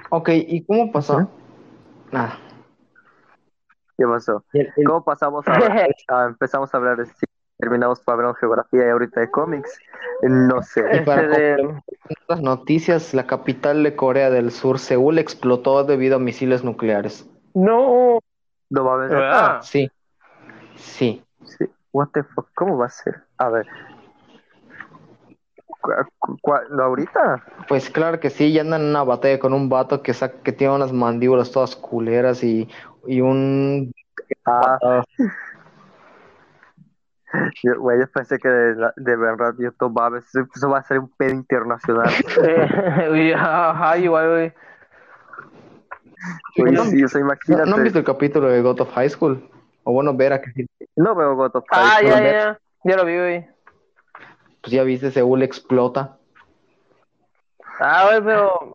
[0.10, 1.30] Ok, ¿y cómo pasó?
[2.12, 2.38] Nada.
[3.98, 4.44] ¿Qué pasó?
[4.54, 5.52] El- el- ¿Cómo pasamos a,
[6.08, 7.30] a- empezamos a hablar de cine?
[7.58, 9.78] Terminamos para hablar de geografía y ahorita de cómics.
[10.22, 10.80] No sé.
[10.94, 11.82] Y para Este de-
[12.30, 17.30] las noticias, la capital de Corea del Sur, Seúl, explotó debido a misiles nucleares.
[17.54, 18.20] No.
[18.70, 18.96] No va a
[19.50, 19.64] haber.
[19.64, 19.92] Sí.
[20.78, 21.22] Sí.
[21.44, 21.66] Sí.
[21.92, 22.50] What the fuck?
[22.56, 23.24] ¿Cómo va a ser?
[23.38, 23.68] A ver.
[25.82, 27.44] ¿Cu- cu- cu- ¿no ahorita?
[27.68, 30.52] Pues claro que sí, ya andan en una batalla con un vato que, sa- que
[30.52, 32.70] tiene unas mandíbulas todas culeras y,
[33.08, 33.94] y un...
[34.46, 35.04] Ah,
[37.64, 40.80] yo, güey, yo pensé que de, la- de verdad YouTube va a, ver- eso va
[40.80, 42.10] a ser un pedo internacional.
[43.36, 44.54] Ajá, igual, güey.
[46.58, 47.70] ¿No- sí, o sea, ¿No, imagínate.
[47.70, 49.50] no han visto el capítulo de God of High School?
[49.84, 50.66] O bueno, ver a que sí,
[51.00, 52.60] No veo God of Ah, High ya, ya, ya.
[52.84, 53.48] Ya lo vi, güey.
[54.62, 56.18] pues ya viste, Seúl explota.
[57.80, 58.74] Ah, güey, pero.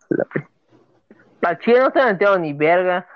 [1.42, 3.06] La chile no se metió ni verga.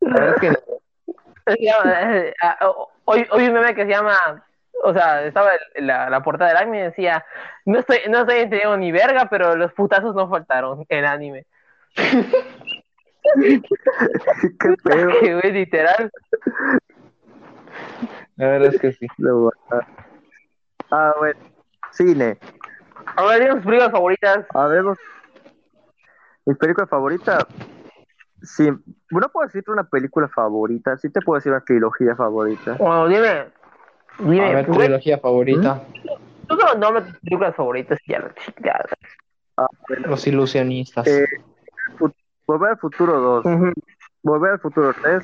[0.00, 2.58] La verdad es que eh, ah,
[3.04, 4.16] Hoy, hoy un meme que se llama.
[4.84, 7.24] O sea, estaba en la, la portada del anime y decía:
[7.66, 11.46] No estoy, no estoy entendiendo ni verga, pero los putazos no faltaron en anime.
[14.60, 15.08] Qué pedo.
[15.20, 16.10] Que, güey, literal.
[18.36, 19.06] la verdad es que sí.
[19.18, 19.80] No, ah.
[20.90, 21.38] Ah, bueno.
[21.92, 22.38] Cine.
[23.16, 24.46] Ahora tienen sus películas favoritas.
[24.54, 24.98] A ver, vos-
[26.46, 27.46] mi película favorita.
[28.42, 28.68] Sí,
[29.10, 32.74] no puedo decirte una película favorita, sí te puedo decir una trilogía favorita.
[32.74, 33.46] Bueno, dime.
[34.20, 35.82] Dime, A ver, güey, trilogía favorita.
[36.46, 38.84] tú solo nombres tus películas favoritas y ya la chingada.
[39.56, 41.06] Ah, bueno, Los ilusionistas.
[41.08, 41.26] eh,
[42.48, 43.72] Volver al futuro 2, Ujú.
[44.22, 45.22] Volver al futuro 3,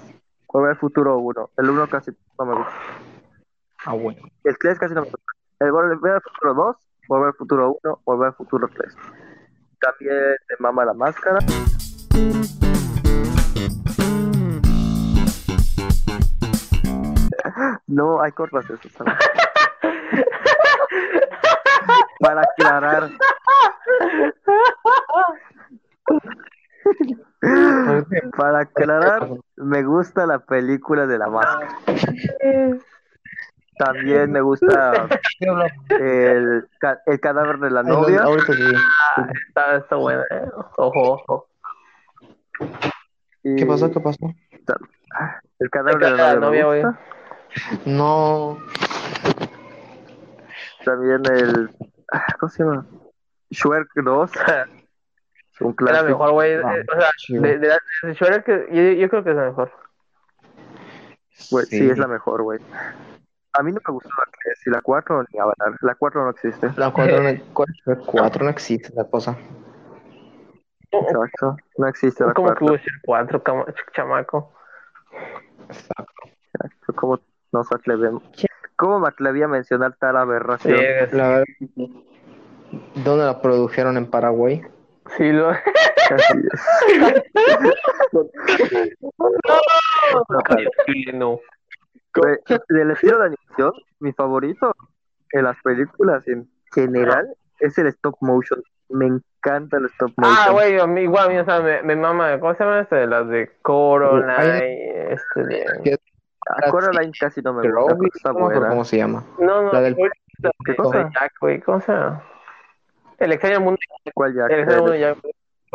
[0.52, 1.50] Volver al futuro 1.
[1.56, 2.72] El 1 casi no me gusta.
[3.86, 4.20] Ah, bueno.
[4.44, 5.32] El 3 casi no me gusta.
[5.58, 6.76] El Volver al futuro 2,
[7.08, 8.94] Volver al futuro 1, Volver al futuro 3.
[9.80, 10.16] También
[10.48, 11.38] de Mama la Máscara.
[17.86, 18.88] No, hay cortas eso.
[18.90, 19.14] ¿sabes?
[22.20, 23.10] Para aclarar.
[28.36, 31.68] Para aclarar, me gusta la película de la máscara.
[33.76, 35.08] También me gusta
[35.88, 36.68] el,
[37.06, 38.22] el cadáver de la novia.
[38.46, 38.52] Sí.
[39.48, 40.48] Está, está buena, eh.
[40.76, 41.48] Ojo, ojo.
[43.42, 43.90] y ¿Qué pasó?
[43.90, 44.32] ¿Qué pasó?
[45.58, 46.66] El cadáver El de la cadáver de la novia.
[46.66, 47.00] me gusta.
[47.84, 48.58] No.
[50.84, 51.70] También el.
[52.12, 52.86] ah, ¿Cómo se llama?
[53.50, 54.30] Shrek 2.
[55.60, 56.04] La clásico.
[56.08, 56.54] mejor, güey.
[56.54, 57.42] Ah, Eh, O sea, chido.
[57.42, 57.78] de, de la
[58.36, 59.70] de que- yo, yo creo que es la mejor.
[61.50, 61.90] Güey, sí.
[61.90, 62.60] es la mejor, güey.
[63.56, 65.74] A mí no me gustó la 3 y la 4 ni Avatar.
[65.82, 66.70] La 4 no existe.
[66.76, 69.36] La 4 no, cuatro no existe la cosa.
[70.90, 71.56] Exacto.
[71.78, 72.64] No existe la ¿Cómo que cuarta.
[72.64, 73.42] hubo el 4,
[73.92, 74.52] chamaco?
[75.68, 76.92] Exacto.
[76.96, 77.20] ¿Cómo
[77.52, 78.22] nos atrevemos?
[78.76, 80.78] ¿Cómo me atreví a mencionar tal aberración?
[80.78, 81.44] Sí, La verdad,
[83.04, 84.62] ¿dónde la produjeron en Paraguay?
[85.16, 85.50] Sí lo...
[86.10, 86.38] Así
[90.88, 91.14] es.
[91.14, 91.40] no.
[92.14, 94.72] De- del estilo de animación, mi favorito
[95.32, 98.62] en las películas en general es el stop motion.
[98.88, 100.36] Me encanta el stop motion.
[100.38, 102.96] Ah, güey, a mí, igual a o sea, me, me mama, ¿cómo se llama este?
[102.96, 105.98] De las de Coraline, este de...
[106.48, 108.68] Ah, Coraline casi no me gusta, no.
[108.68, 109.24] ¿Cómo se llama?
[109.38, 111.10] No, no, La del- ¿Qué de cosa?
[111.14, 112.22] Jack, güey, ¿cómo se llama?
[113.18, 113.78] El extraño mundo,
[114.14, 114.50] ¿Cuál Jack?
[114.50, 115.18] el extraño mundo El, de Jack.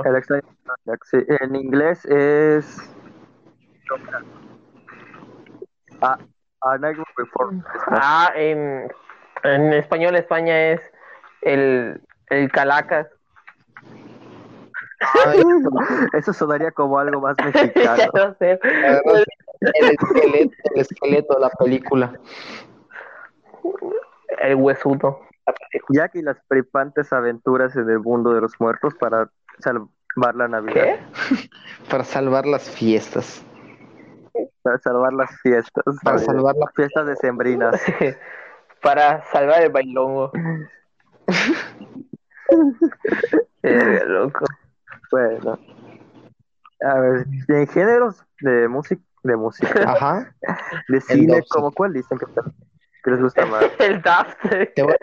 [0.05, 0.43] el extraño
[0.85, 1.17] Jack, sí.
[1.41, 2.95] En inglés es.
[6.01, 6.17] Ah,
[6.61, 7.99] A Nightmare Before Christmas.
[8.03, 8.91] Ah, en,
[9.43, 10.81] en español España es
[11.41, 13.07] el, el Calacas.
[15.25, 15.41] Ay,
[16.13, 18.03] Eso sonaría como algo más mexicano.
[18.13, 18.59] no sé.
[19.61, 22.13] el esqueleto, el esqueleto de la película.
[24.39, 25.21] El huesudo.
[25.89, 30.73] Jack y las prepantes aventuras en el mundo de los muertos para salvar la Navidad.
[30.73, 30.99] ¿Qué?
[31.89, 33.43] Para salvar las fiestas.
[34.61, 35.83] Para salvar las fiestas.
[36.03, 36.25] Para ¿sabes?
[36.25, 37.81] salvar la Fiestas decembrinas.
[38.81, 40.31] Para salvar el bailongo.
[43.61, 44.45] Eh, loco.
[45.11, 45.59] Bueno.
[46.81, 50.33] A ver, en géneros de música, de música, Ajá.
[50.87, 52.25] de cine, como cuál dicen que,
[53.03, 53.65] que les gusta más?
[53.79, 54.37] El Daft.
[54.75, 54.95] Te voy-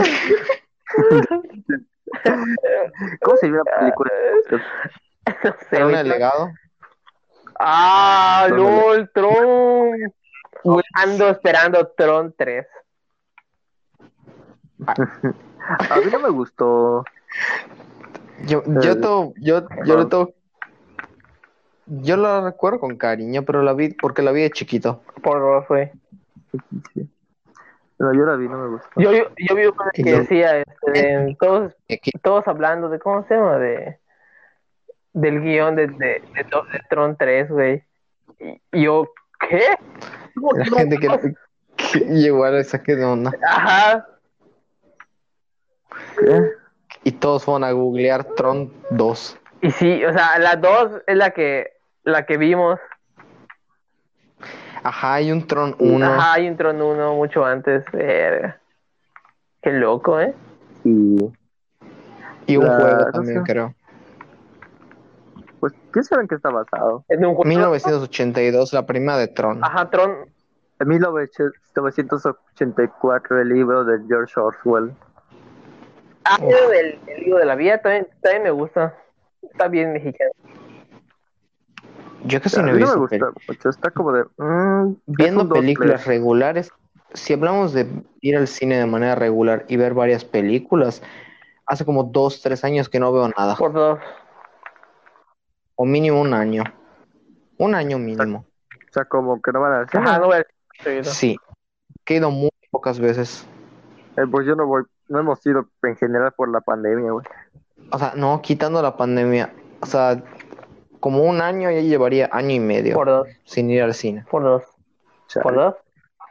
[3.22, 4.10] ¿Cómo se llama la película?
[5.44, 6.50] No sé, ¿Era un legado?
[7.58, 8.48] Ah.
[8.50, 10.12] LOL, Tron.
[10.94, 12.66] Ando esperando Tron 3.
[14.86, 14.94] A
[15.96, 17.04] mí no me gustó.
[18.46, 20.32] Yo, yo, to- yo, yo lo tengo-
[21.86, 25.02] Yo lo recuerdo con cariño, pero la vi porque la vi de chiquito.
[25.22, 25.64] Por dos,
[28.00, 28.88] No, yo la vi, no me gustó.
[28.96, 33.24] Yo, yo, yo vi una que decía, este, en todos, aquí- todos hablando de, ¿cómo
[33.28, 33.58] se llama?
[33.58, 33.98] De,
[35.12, 37.84] del guion de, de, de, de Tron 3, güey.
[38.72, 39.12] Y yo,
[39.48, 39.76] ¿qué?
[40.34, 40.76] ¿Cómo La que no?
[40.78, 41.08] gente que,
[41.76, 43.32] que igual le saqué de onda.
[43.46, 44.06] Ajá.
[46.18, 46.42] ¿Qué?
[47.04, 49.38] Y todos fueron a googlear Tron 2.
[49.62, 51.72] Y sí, o sea, la 2 es la que,
[52.04, 52.78] la que vimos.
[54.82, 56.06] Ajá, hay un Tron 1.
[56.06, 57.84] Ajá, hay un Tron 1 mucho antes.
[57.92, 58.58] Verga.
[59.62, 60.34] Qué loco, ¿eh?
[60.84, 61.16] Y
[62.46, 63.52] Y un La- juego no también, sé.
[63.52, 63.74] creo.
[65.60, 67.04] pues, ¿quién sabe en qué está basado?
[67.08, 67.46] En un juego.
[67.48, 69.62] 1982, la prima de Tron.
[69.62, 70.16] Ajá, Tron.
[70.80, 74.92] En 1984, el libro de George Orwell.
[76.24, 76.38] Ah,
[76.72, 78.94] el el libro de la vida también, también me gusta.
[79.42, 80.30] Está bien mexicano.
[82.30, 84.24] Yo casi no he no me visto gusta mucho, está como de...
[84.36, 86.70] mm, Viendo películas regulares,
[87.12, 87.86] si hablamos de
[88.20, 91.02] ir al cine de manera regular y ver varias películas,
[91.66, 93.56] hace como dos, tres años que no veo nada.
[93.56, 93.98] Por dos.
[95.76, 96.64] O mínimo un año.
[97.58, 98.44] Un año mínimo.
[98.70, 100.00] O sea, como que no van a decir.
[100.00, 100.46] Ajá, no voy a
[100.84, 101.04] decir.
[101.04, 101.36] Sí.
[102.04, 103.46] Que he ido muy pocas veces.
[104.16, 107.24] Eh, pues yo no voy, no hemos ido en general por la pandemia, güey.
[107.92, 109.52] O sea, no, quitando la pandemia.
[109.80, 110.22] O sea,
[111.00, 113.28] como un año ya llevaría año y medio Por dos.
[113.44, 114.24] sin ir al cine.
[114.30, 114.62] Por dos.
[115.28, 115.42] Chale.
[115.42, 115.74] Por dos.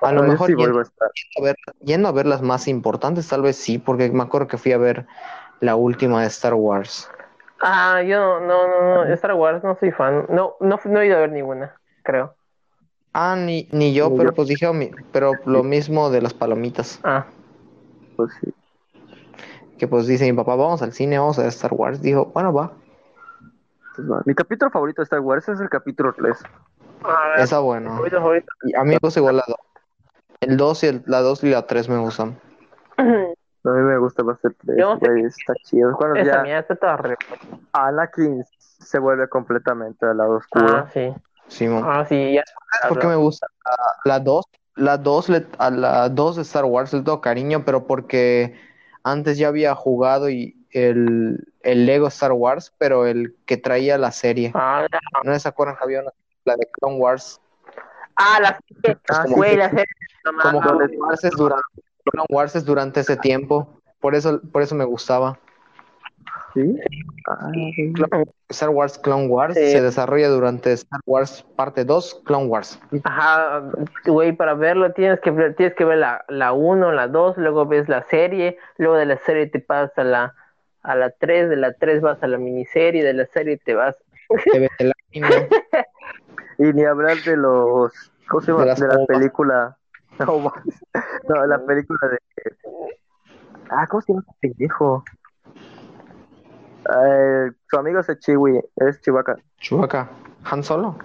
[0.01, 1.09] A lo mejor sí yendo, vuelvo a estar.
[1.39, 4.57] a ver, yendo a ver las más importantes, tal vez sí, porque me acuerdo que
[4.57, 5.05] fui a ver
[5.59, 7.09] la última de Star Wars.
[7.61, 10.25] Ah, yo no, no, no, no, Star Wars no soy fan.
[10.29, 12.33] No, no, no he ido a ver ninguna, creo.
[13.11, 14.35] Ah, ni, ni yo, Ni pero yo.
[14.35, 14.67] pues dije,
[15.11, 16.99] pero lo mismo de las palomitas.
[17.03, 17.25] Ah,
[18.15, 18.53] Pues sí.
[19.77, 22.01] Que pues dice mi papá, vamos al cine, vamos a ver Star Wars.
[22.01, 22.71] Dijo, bueno, va.
[23.99, 24.21] Pues va.
[24.25, 26.37] Mi capítulo favorito de Star Wars es el capítulo 3.
[27.03, 27.89] a ver, Esa bueno.
[27.91, 28.47] favorito, favorito.
[28.63, 29.57] Y a mí me gusta igual la 2.
[30.39, 32.39] El 2 y el, la 2 y la 3 me gustan.
[32.97, 35.91] A mí me gusta más el 3, Yo no sé güey, está chido.
[35.97, 37.17] Cuando Esa ya está toda re...
[37.73, 40.65] Anakin se vuelve completamente al lado oscuro.
[40.77, 41.13] Ah, sí.
[41.49, 41.83] Simón.
[41.85, 42.43] Ah, sí, ya.
[42.87, 43.47] ¿Por qué me gusta?
[44.05, 47.65] La- La 2, la 2 le- a la 2 de Star Wars le tengo cariño,
[47.65, 48.57] pero porque
[49.03, 54.11] antes ya había jugado y el, el Lego Star Wars, pero el que traía la
[54.11, 54.51] serie.
[54.53, 56.11] Ah, la- ¿No se acuerdan que había una
[56.45, 57.39] la de Clone Wars?
[58.15, 58.97] ah, la serie.
[59.09, 59.57] Ah, Güey, sí.
[59.57, 59.85] la serie.
[60.41, 60.61] Como.
[60.61, 61.63] Clone Wars es durante,
[62.03, 63.67] Clone Wars es durante ese tiempo.
[63.99, 65.37] Por eso, por eso me gustaba.
[66.53, 66.79] ¿Sí?
[67.27, 67.93] Ah, sí.
[68.49, 69.71] Star Wars Clone Wars Sí.
[69.71, 72.79] se desarrolla durante Star Wars parte 2, Clone Wars.
[73.03, 73.61] Ajá,
[74.05, 77.65] güey, para verlo tienes que ver, tienes que ver la, la 1, la 2, luego
[77.67, 80.35] ves la serie, luego de la serie te pasas a la,
[80.83, 83.95] a la 3, de la 3 vas a la miniserie, de la serie te vas.
[84.51, 85.49] Te ves el anime.
[86.61, 87.93] Y ni hablar de los.
[88.27, 88.65] ¿Cómo se llama?
[88.65, 89.07] De De, las la ovas.
[89.07, 89.77] película.
[90.19, 90.51] No,
[91.29, 92.19] no, la película de.
[93.69, 95.05] Ah, ¿cómo se llama este pendejo?
[96.93, 99.37] Eh, su amigo es el Chiwi, es Chihuahua.
[99.59, 100.09] Chewbacca.
[100.51, 100.97] Han Solo.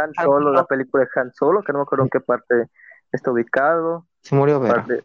[0.00, 2.68] Han Solo, la película de Han Solo, que no me acuerdo en qué parte
[3.10, 4.06] está ubicado.
[4.20, 4.74] Se murió Vera.
[4.76, 5.02] Parte-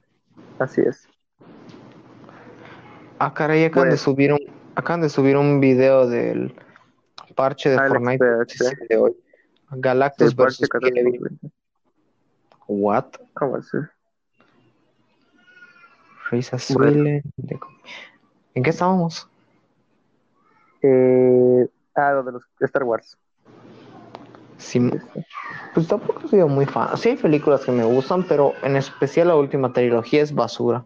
[0.59, 1.08] Así es.
[3.19, 4.39] Ah, caray, acaban de Pues- subir un,
[4.75, 6.53] acaban de subir un video del
[7.35, 9.15] parche de Alex Fortnite Perch, sí, de hoy.
[9.71, 11.39] Galactus que- Kevin.
[12.67, 13.05] What?
[13.33, 13.77] ¿Cómo así?
[16.31, 17.21] Risa Bueno.
[18.55, 19.27] ¿En qué estábamos?
[20.81, 23.17] Eh, ah, lo de los Star Wars.
[24.57, 24.79] Sí,
[25.73, 26.95] pues tampoco he sido muy fan.
[26.97, 30.85] Sí hay películas que me gustan, pero en especial la última trilogía es basura.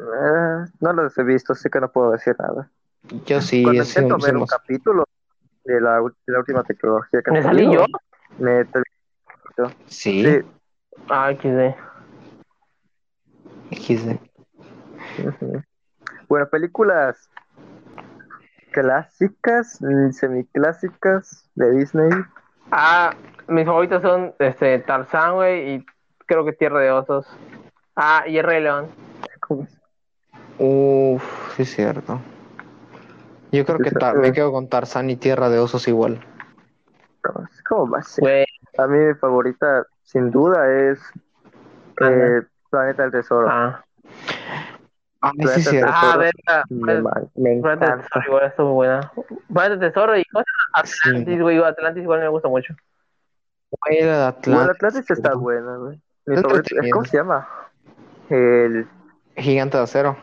[0.00, 2.70] Eh, no los he visto, así que no puedo decir nada.
[3.26, 5.04] Yo sí, Cuando intento ver un capítulo
[5.64, 7.84] de la, ul- de la última tecnología que ¿Me salí yo?
[8.38, 8.64] me.
[9.86, 10.42] Sí, Sí.
[11.08, 11.74] Ah, XD.
[13.72, 14.18] XD.
[16.28, 17.28] Bueno, películas
[18.72, 22.10] clásicas, mm, semiclásicas de Disney.
[22.70, 23.14] Ah,
[23.48, 25.86] mis favoritos son este Tarzán, güey, y
[26.26, 27.26] creo que Tierra de Osos.
[27.96, 28.88] Ah, y el Rey León.
[29.40, 29.77] ¿Cómo es?
[30.58, 31.22] Uf,
[31.56, 32.20] sí es cierto.
[33.52, 36.20] Yo creo que Tar- me quedo con Tarzán y Tierra de Osos igual.
[37.68, 38.46] ¿Cómo va a ser?
[38.76, 41.00] A mí mi favorita, sin duda, es
[42.00, 43.48] eh, Planeta del Tesoro.
[43.50, 43.84] ah.
[45.20, 45.92] Ah, sí es Planeta cierto.
[45.96, 46.64] Ah, verga.
[46.68, 47.02] Me, me
[47.34, 48.02] Planeta del encanta.
[48.02, 49.12] Tesoro igual está muy buena.
[49.52, 50.24] Planeta del Tesoro y.
[50.74, 51.58] Atlantis, güey.
[51.62, 52.74] Atlantis igual me gusta mucho.
[53.70, 56.00] Güey, el Bueno, Atlantis, Atlantis está buena, güey.
[56.26, 56.94] Mi Está favorito, entretenido.
[56.94, 57.48] ¿Cómo se llama?
[58.30, 58.86] El,
[59.36, 60.16] Gigante de acero.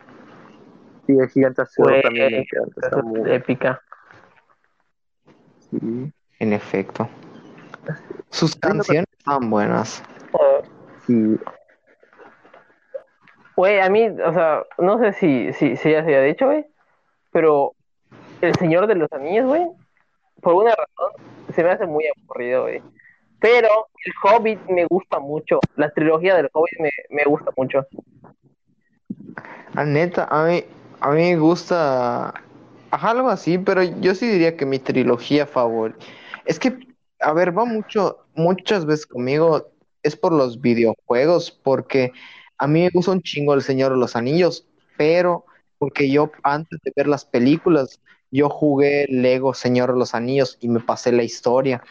[1.05, 2.73] Sí, el gigante azul Güey, también me encanta.
[2.75, 3.81] Está Esa muy es épica.
[5.71, 7.07] sí, En efecto.
[8.29, 10.03] Sus canciones están buenas.
[10.31, 10.61] Oh,
[11.05, 11.37] sí.
[13.55, 16.65] Güey, a mí, o sea, no sé si, si, si ya se había dicho, güey,
[17.31, 17.73] pero
[18.41, 19.65] El Señor de los Anillos, güey,
[20.41, 21.11] por una razón,
[21.53, 22.81] se me hace muy aburrido, güey.
[23.39, 23.69] Pero
[24.03, 27.85] el Hobbit me gusta mucho, la trilogía del Hobbit me, me gusta mucho.
[29.75, 30.63] Ah, neta, a mí,
[31.05, 32.33] a mí me gusta
[32.89, 35.99] algo así, pero yo sí diría que mi trilogía favorita.
[36.45, 36.79] Es que,
[37.19, 39.67] a ver, va mucho, muchas veces conmigo,
[40.01, 42.11] es por los videojuegos, porque
[42.57, 44.65] a mí me gusta un chingo El Señor de los Anillos,
[44.97, 45.45] pero
[45.77, 50.69] porque yo antes de ver las películas, yo jugué Lego Señor de los Anillos y
[50.69, 51.83] me pasé la historia.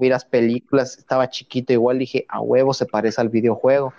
[0.00, 3.92] Vi las películas, estaba chiquito, igual dije, a huevo se parece al videojuego.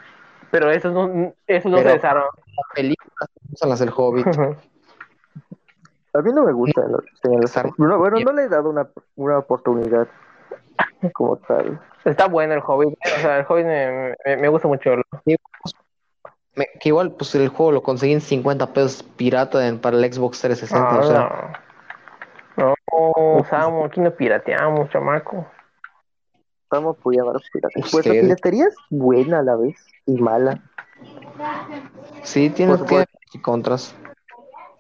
[0.52, 2.30] Pero esos no, esos no Pero- se desarrollan.
[2.36, 4.28] Las películas son las del Hobbit.
[4.28, 6.70] A mí no me.
[7.44, 10.08] Está- No, bueno, no le he dado una, una oportunidad
[11.14, 11.80] como tal.
[12.06, 14.92] Está bueno el Hobbit, o sea, el Hobbit me, me, me gusta mucho.
[15.26, 20.14] Me- que igual, pues el juego lo conseguí en 50 pesos pirata en- para el
[20.14, 21.00] Xbox 360.
[21.00, 21.54] o sea, Ah,
[22.56, 25.46] no, no, Samu, aquí no pirateamos, chamaco.
[26.76, 27.74] Estamos apoyando a los piratas.
[27.82, 28.22] Pues la Ustedes.
[28.24, 30.62] piratería es buena a la vez y mala.
[32.24, 33.96] sí, tiene, Por tiene pros y contras.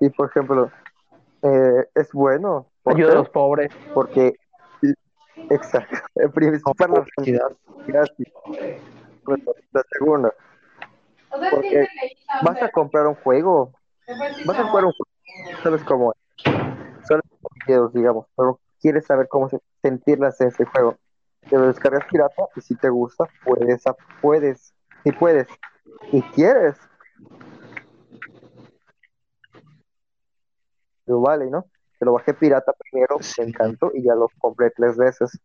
[0.02, 0.72] Y por ejemplo,
[1.42, 2.68] eh, es bueno.
[2.84, 3.72] ¿Por Ayuda a los pobres.
[3.94, 4.34] Porque,
[5.50, 7.52] exacto, en principal la Publicidad.
[7.88, 8.28] gratis.
[9.24, 10.34] Bueno, la segunda,
[11.52, 11.88] Porque
[12.44, 13.72] vas a comprar un juego,
[14.46, 16.54] vas a jugar un juego, sabes cómo es.
[17.08, 17.22] Son
[17.66, 20.96] videos, digamos, pero quieres saber cómo se, sentirlas en ese juego.
[21.50, 23.84] Te lo descargas pirata y si te gusta, puedes,
[24.22, 25.48] puedes, si puedes
[26.12, 26.76] y quieres.
[31.06, 31.66] Lo vale, ¿no?
[32.00, 33.42] Te lo bajé pirata primero, Sí.
[33.42, 35.40] me encantó y ya lo compré tres veces.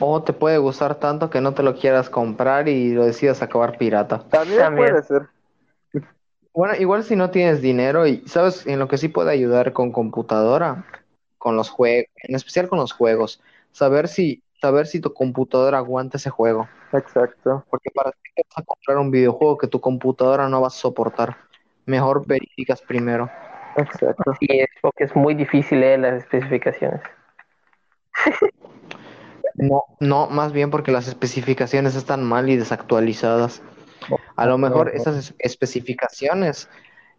[0.00, 3.78] O te puede gustar tanto que no te lo quieras comprar y lo decidas acabar
[3.78, 4.24] pirata.
[4.28, 4.88] También, También.
[4.90, 5.28] puede ser.
[6.54, 9.92] Bueno, igual si no tienes dinero y sabes en lo que sí puede ayudar con
[9.92, 10.84] computadora,
[11.36, 13.40] con los juegos, en especial con los juegos,
[13.72, 17.64] saber si saber si tu computadora aguanta ese juego, Exacto.
[17.70, 21.36] porque para qué vas a comprar un videojuego que tu computadora no va a soportar.
[21.86, 23.30] Mejor verificas primero.
[23.76, 24.32] Exacto.
[24.40, 27.00] Y es porque es muy difícil leer las especificaciones.
[29.54, 33.62] No, no, más bien porque las especificaciones están mal y desactualizadas.
[34.36, 36.68] A lo mejor esas es- especificaciones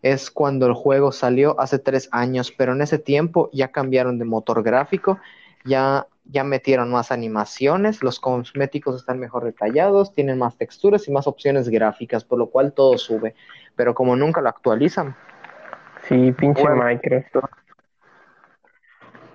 [0.02, 4.26] es cuando el juego salió hace tres años, pero en ese tiempo ya cambiaron de
[4.26, 5.20] motor gráfico,
[5.66, 11.28] ya, ya metieron más animaciones, los cosméticos están mejor detallados, tienen más texturas y más
[11.28, 13.36] opciones gráficas, por lo cual todo sube.
[13.76, 15.16] Pero como nunca lo actualizan,
[16.08, 16.84] Sí, pinche Bueno.
[16.84, 17.36] Minecraft.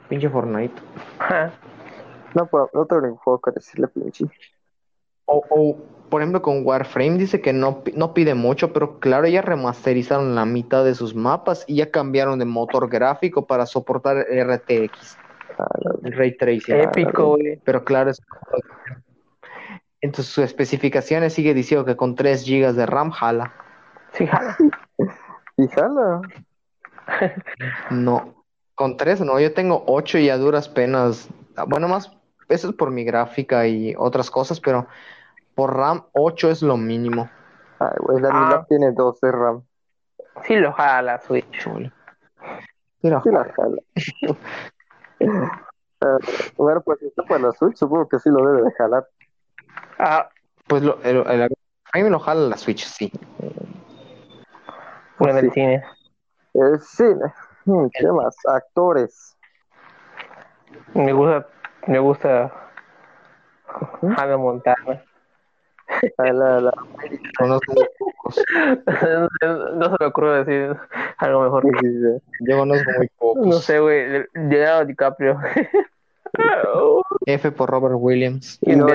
[0.08, 0.74] Pinche Fortnite.
[2.34, 4.26] No, pero no tengo ningún juego que decirle pinche.
[5.26, 5.76] O, o,
[6.10, 10.44] por ejemplo, con Warframe dice que no, no pide mucho, pero claro, ya remasterizaron la
[10.44, 15.16] mitad de sus mapas y ya cambiaron de motor gráfico para soportar RTX,
[16.02, 16.76] el Ray Tracing.
[16.76, 17.60] Épico, güey.
[17.64, 18.20] Pero claro, es...
[20.00, 23.52] en sus especificaciones sigue diciendo que con 3 GB de RAM jala.
[24.12, 24.56] Sí, jala.
[25.56, 26.20] Y jala.
[27.90, 28.44] No,
[28.74, 31.28] con 3 no, yo tengo 8 y a duras penas.
[31.68, 32.10] Bueno, más,
[32.48, 34.88] eso es por mi gráfica y otras cosas, pero
[35.54, 37.30] por RAM 8 es lo mínimo.
[37.78, 38.48] Ay, güey, la Ah.
[38.48, 39.62] mía tiene 12 RAM.
[40.44, 41.48] Sí lo jala la Switch.
[41.52, 41.92] Chule.
[43.02, 43.76] Mira, Sí la jala.
[46.00, 46.18] Ah,
[46.56, 49.06] bueno, pues si está para la Switch, supongo que sí lo debe de jalar.
[49.98, 50.28] Ah,
[50.66, 53.10] Pues lo, el, el- a mí me lo jala la Switch, sí.
[55.18, 55.50] bueno, el Sí.
[55.52, 55.84] cine.
[56.54, 57.32] El cine.
[57.92, 58.36] ¿Qué más?
[58.46, 59.36] Actores.
[60.94, 61.46] Me gusta,
[61.86, 62.52] me gusta
[64.16, 65.02] Hannah Montana.
[66.18, 66.74] Ah, la- la-
[67.38, 68.44] Conozco muy pocos.
[69.76, 70.76] no se me ocurre decir
[71.18, 71.62] algo mejor.
[71.62, 72.22] sí, sí, sí.
[72.40, 73.46] Yo conozco muy pocos.
[73.46, 74.24] No sé, güey.
[74.34, 75.38] Leonardo DiCaprio.
[77.26, 78.58] F por Robert Williams.
[78.62, 78.86] Y no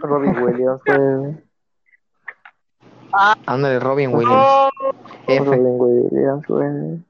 [0.00, 1.36] Robin Williams, güey.
[3.46, 4.46] Ándale, Robin Williams.
[5.26, 5.44] F.
[5.44, 7.02] Robin Williams, güey.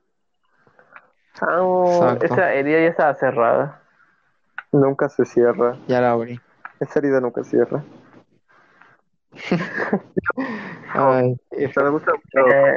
[1.42, 3.82] ah, esa herida ya estaba cerrada.
[4.72, 5.76] Nunca se cierra.
[5.86, 6.40] Ya la abrí.
[6.80, 7.82] Esa herida nunca cierra.
[10.94, 11.36] Ay.
[11.50, 12.76] Pero me gusta mucho Eh,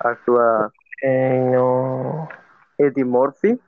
[0.00, 0.72] actúa
[1.02, 2.28] eh, no.
[2.78, 3.60] Eddie Murphy.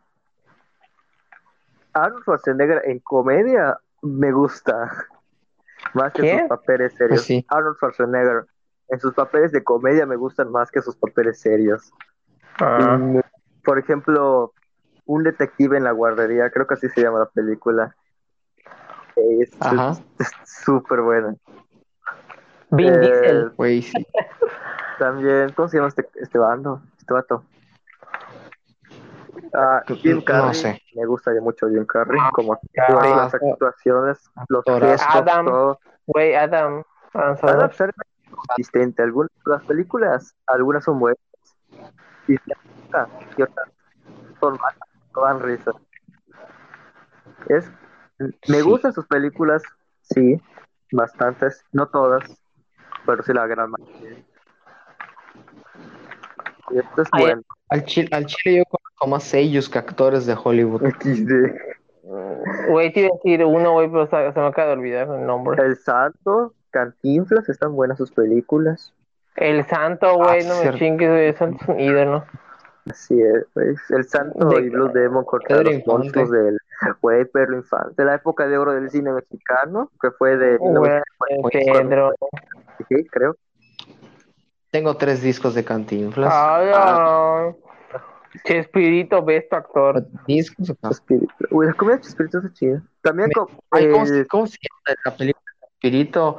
[1.92, 5.06] Arnold Schwarzenegger en comedia me gusta.
[5.94, 7.20] Más que sus papeles serios.
[7.20, 7.46] Pues sí.
[7.48, 8.46] Arnold Schwarzenegger.
[8.88, 11.92] En sus papeles de comedia me gustan más que sus papeles serios.
[12.60, 12.98] Ah,
[13.64, 14.52] Por ejemplo,
[15.04, 17.94] Un detective en la guardería, creo que así se llama la película.
[19.16, 19.50] Es
[20.64, 21.34] súper buena.
[22.70, 23.50] Vin Eh, Diesel.
[23.56, 24.06] Güey, sí.
[24.98, 26.80] También, ¿cómo se llama este, este bando?
[26.98, 27.44] Este vato.
[29.54, 30.54] Ah, Jim No Carrey.
[30.54, 30.82] sé.
[30.94, 33.14] Me gusta ya mucho Jim Carrey, como actúa, Carrey.
[33.14, 35.46] las actuaciones, los gestos, Adam.
[35.46, 35.78] todo.
[36.06, 36.82] Güey, Adam.
[37.14, 37.94] Adam es
[38.34, 39.02] consistente.
[39.02, 41.18] Algunas las películas, algunas son buenas
[42.28, 43.68] y, y otras
[44.40, 44.78] son malas,
[45.14, 45.72] no dan risa.
[47.48, 47.70] Es,
[48.18, 48.60] me Sí.
[48.62, 49.62] gustan sus películas,
[50.02, 50.40] sí,
[50.92, 52.24] bastantes, no todas,
[53.06, 54.18] pero sí la gran mayoría.
[56.70, 57.42] Y esto es Ay, bueno.
[57.68, 60.82] Al chile, al chile yo conozco más sellos que actores de Hollywood.
[61.00, 61.32] XD.
[62.68, 65.26] Güey, te iba a decir uno, güey, pero se, se me acaba de olvidar el
[65.26, 65.60] nombre.
[65.64, 68.92] El Santo, Cantinflas, están buenas sus películas.
[69.34, 71.26] El Santo, güey, Ah, no me chingues, güey.
[71.28, 72.24] El Santo es un ídolo.
[72.88, 76.56] Así es, pues, El Santo De- y Blue Demon Pedro los monstruos del
[77.02, 77.94] güey Pedro Infante.
[77.96, 82.14] De la época de oro del cine mexicano, que fue de Güey, 1946, Pedro.
[83.10, 83.36] Creo.
[84.70, 86.32] Tengo tres discos de Cantinflas.
[86.34, 87.56] Ah, no.
[88.44, 90.06] Chespirito, ves tu actor.
[90.26, 90.88] ¿Discos o qué?
[90.90, 91.32] Espíritu.
[91.50, 92.82] Uy, la comida de Chespirito está chida.
[93.00, 96.38] También con Ay, ¿cómo, el- se, cómo se llama la película de Espirito?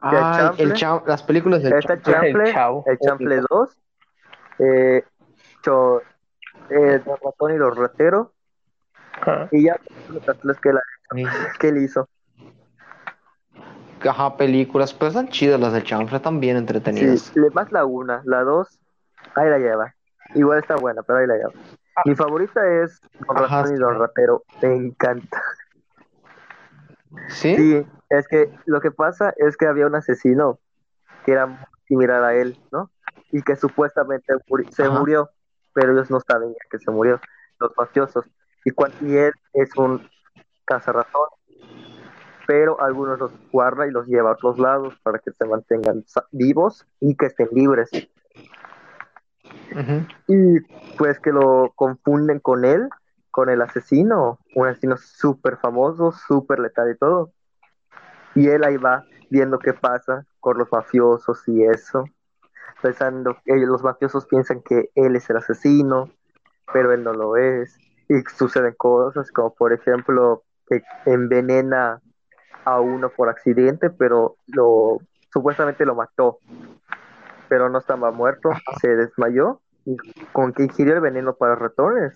[0.00, 0.64] Ay, Chample?
[0.64, 0.74] el
[1.06, 2.44] las películas del está Chample.
[2.48, 2.84] El Chavo.
[2.86, 3.78] el Chample 2,
[4.58, 5.04] eh,
[5.62, 6.02] cho,
[6.70, 8.28] eh, Don Ratón y los Rateros,
[9.50, 9.76] y ya
[10.42, 10.82] las que, la,
[11.58, 12.08] que él hizo.
[14.02, 17.32] Ajá, películas, pero están chidas las del Chample, están bien entretenidas.
[17.34, 18.78] Sí, más la una, la dos,
[19.34, 19.94] ahí la lleva.
[20.34, 21.52] Igual está buena, pero ahí la lleva.
[22.04, 25.42] Mi favorita es Don Ajá, Ratón y Rateros, me encanta.
[27.28, 27.56] ¿Sí?
[27.56, 30.60] Sí, es que lo que pasa es que había un asesino
[31.24, 32.90] que era muy similar a él, ¿no?
[33.32, 34.98] Y que supuestamente muri- se Ajá.
[34.98, 35.30] murió,
[35.72, 37.20] pero ellos no saben que se murió,
[37.58, 38.24] los mafiosos.
[38.64, 40.08] Y, cuan- y él es un
[40.64, 41.28] cazarratón,
[42.48, 46.86] pero algunos los guarda y los lleva a otros lados para que se mantengan vivos
[46.98, 47.90] y que estén libres.
[50.26, 50.60] Y
[50.96, 52.88] pues que lo confunden con él,
[53.30, 57.32] con el asesino, un asesino súper famoso, súper letal y todo.
[58.34, 62.04] Y él ahí va viendo qué pasa con los mafiosos y eso,
[62.80, 66.08] pensando que ellos, los mafiosos piensan que él es el asesino,
[66.72, 67.76] pero él no lo es.
[68.08, 72.00] Y suceden cosas como por ejemplo que envenena
[72.68, 74.98] a uno por accidente, pero lo
[75.32, 76.38] supuestamente lo mató,
[77.48, 78.50] pero no estaba muerto,
[78.80, 79.96] se desmayó y
[80.32, 82.12] con que ingirió el veneno para ratones.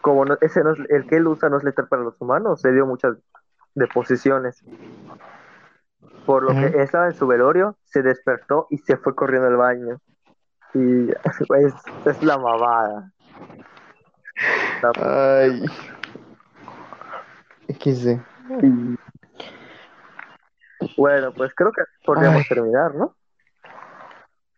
[0.00, 2.60] Como no- ese no es, el que él usa no es letal para los humanos,
[2.60, 3.16] se dio muchas
[3.74, 4.62] deposiciones.
[6.26, 6.60] Por lo Ujú.
[6.60, 9.98] que estaba en su velorio, se despertó y se fue corriendo al baño.
[10.74, 11.10] Y
[12.06, 13.12] es la mamada.
[14.96, 15.64] Ay.
[17.68, 18.20] XD.
[18.62, 18.96] Y-
[20.96, 22.48] Bueno, pues creo que podríamos Ay.
[22.48, 23.14] terminar, ¿no?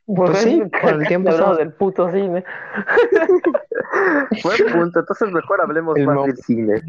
[0.06, 2.44] Pues sí, por el tiempo estamos- del puto cine.
[4.44, 5.00] Buen punto.
[5.00, 6.82] Entonces mejor hablemos El más del cine.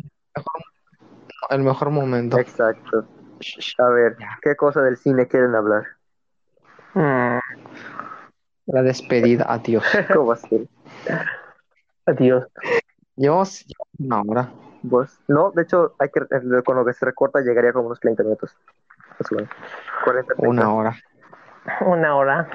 [1.50, 2.38] El mejor momento.
[2.40, 3.06] Exacto.
[3.78, 5.86] A ver, ¿qué cosa del cine quieren hablar?
[6.94, 7.40] Mm,
[8.68, 9.46] La despedida.
[9.48, 9.84] Adiós.
[10.14, 10.68] ¿Cómo así?
[12.06, 12.46] adiós.
[13.16, 13.66] Llevamos
[14.00, 14.50] una hora.
[14.84, 15.18] ¿Vos?
[15.28, 16.22] No, de hecho, hay que,
[16.64, 18.56] con lo que se recorta llegaría como unos 30 minutos.
[19.20, 19.50] Más o menos.
[20.04, 20.50] 40 30.
[20.50, 20.96] Una hora.
[21.82, 22.50] Una hora.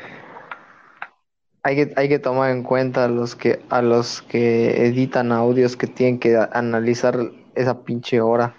[1.63, 5.77] Hay que, hay que tomar en cuenta a los que a los que editan audios
[5.77, 7.17] que tienen que analizar
[7.55, 8.55] esa pinche hora.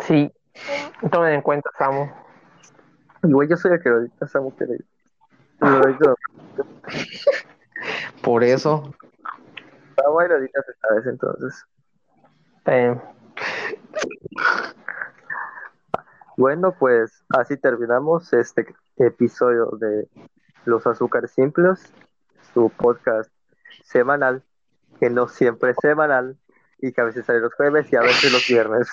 [0.00, 0.32] Sí.
[1.10, 2.10] Tomen en cuenta, Samu.
[3.22, 4.88] Güey, yo soy el que lo edita, Samu, que lo edita.
[5.60, 6.16] Lo edito.
[8.22, 8.94] Por eso,
[9.96, 11.64] Samu ahí lo editas esta vez, entonces.
[12.66, 13.00] Eh,
[16.36, 18.66] Bueno, pues así terminamos este
[18.98, 20.06] episodio de
[20.66, 21.92] Los Azúcares Simples,
[22.52, 23.30] su podcast
[23.84, 24.42] semanal,
[25.00, 26.36] que no siempre es semanal,
[26.78, 28.88] y que a veces sale los jueves y a veces los viernes.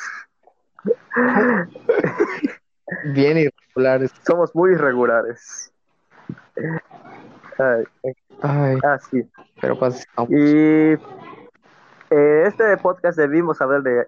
[3.13, 4.11] bien irregulares.
[4.25, 5.73] Somos muy irregulares.
[7.57, 7.83] Ay,
[8.41, 9.29] Ay, ah, sí.
[9.59, 10.05] pero pues.
[10.29, 10.93] Y
[12.09, 14.07] eh, este podcast debimos hablar de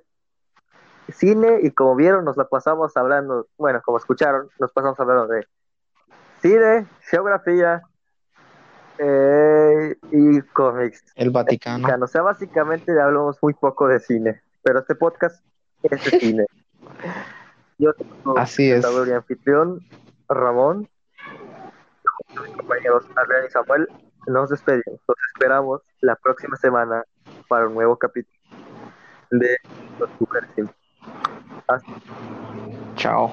[1.12, 5.48] cine y como vieron nos la pasamos hablando, bueno, como escucharon, nos pasamos hablando de
[6.42, 7.82] cine, geografía
[8.98, 11.04] eh, y cómics.
[11.16, 12.06] el Vaticano.
[12.06, 15.44] O sea, básicamente hablamos muy poco de cine, pero este podcast
[15.84, 16.46] es de cine.
[17.78, 18.86] Yo soy Así es.
[19.08, 19.82] y anfitrión,
[20.30, 20.90] Ramón,
[22.30, 23.88] mis compañeros Adrián y Samuel,
[24.28, 25.02] nos despedimos.
[25.08, 27.04] Los esperamos la próxima semana
[27.50, 28.34] para un nuevo capítulo
[29.32, 29.58] de
[30.00, 30.85] Los Super Simples.
[31.68, 31.96] Hasta
[32.96, 33.32] Chao.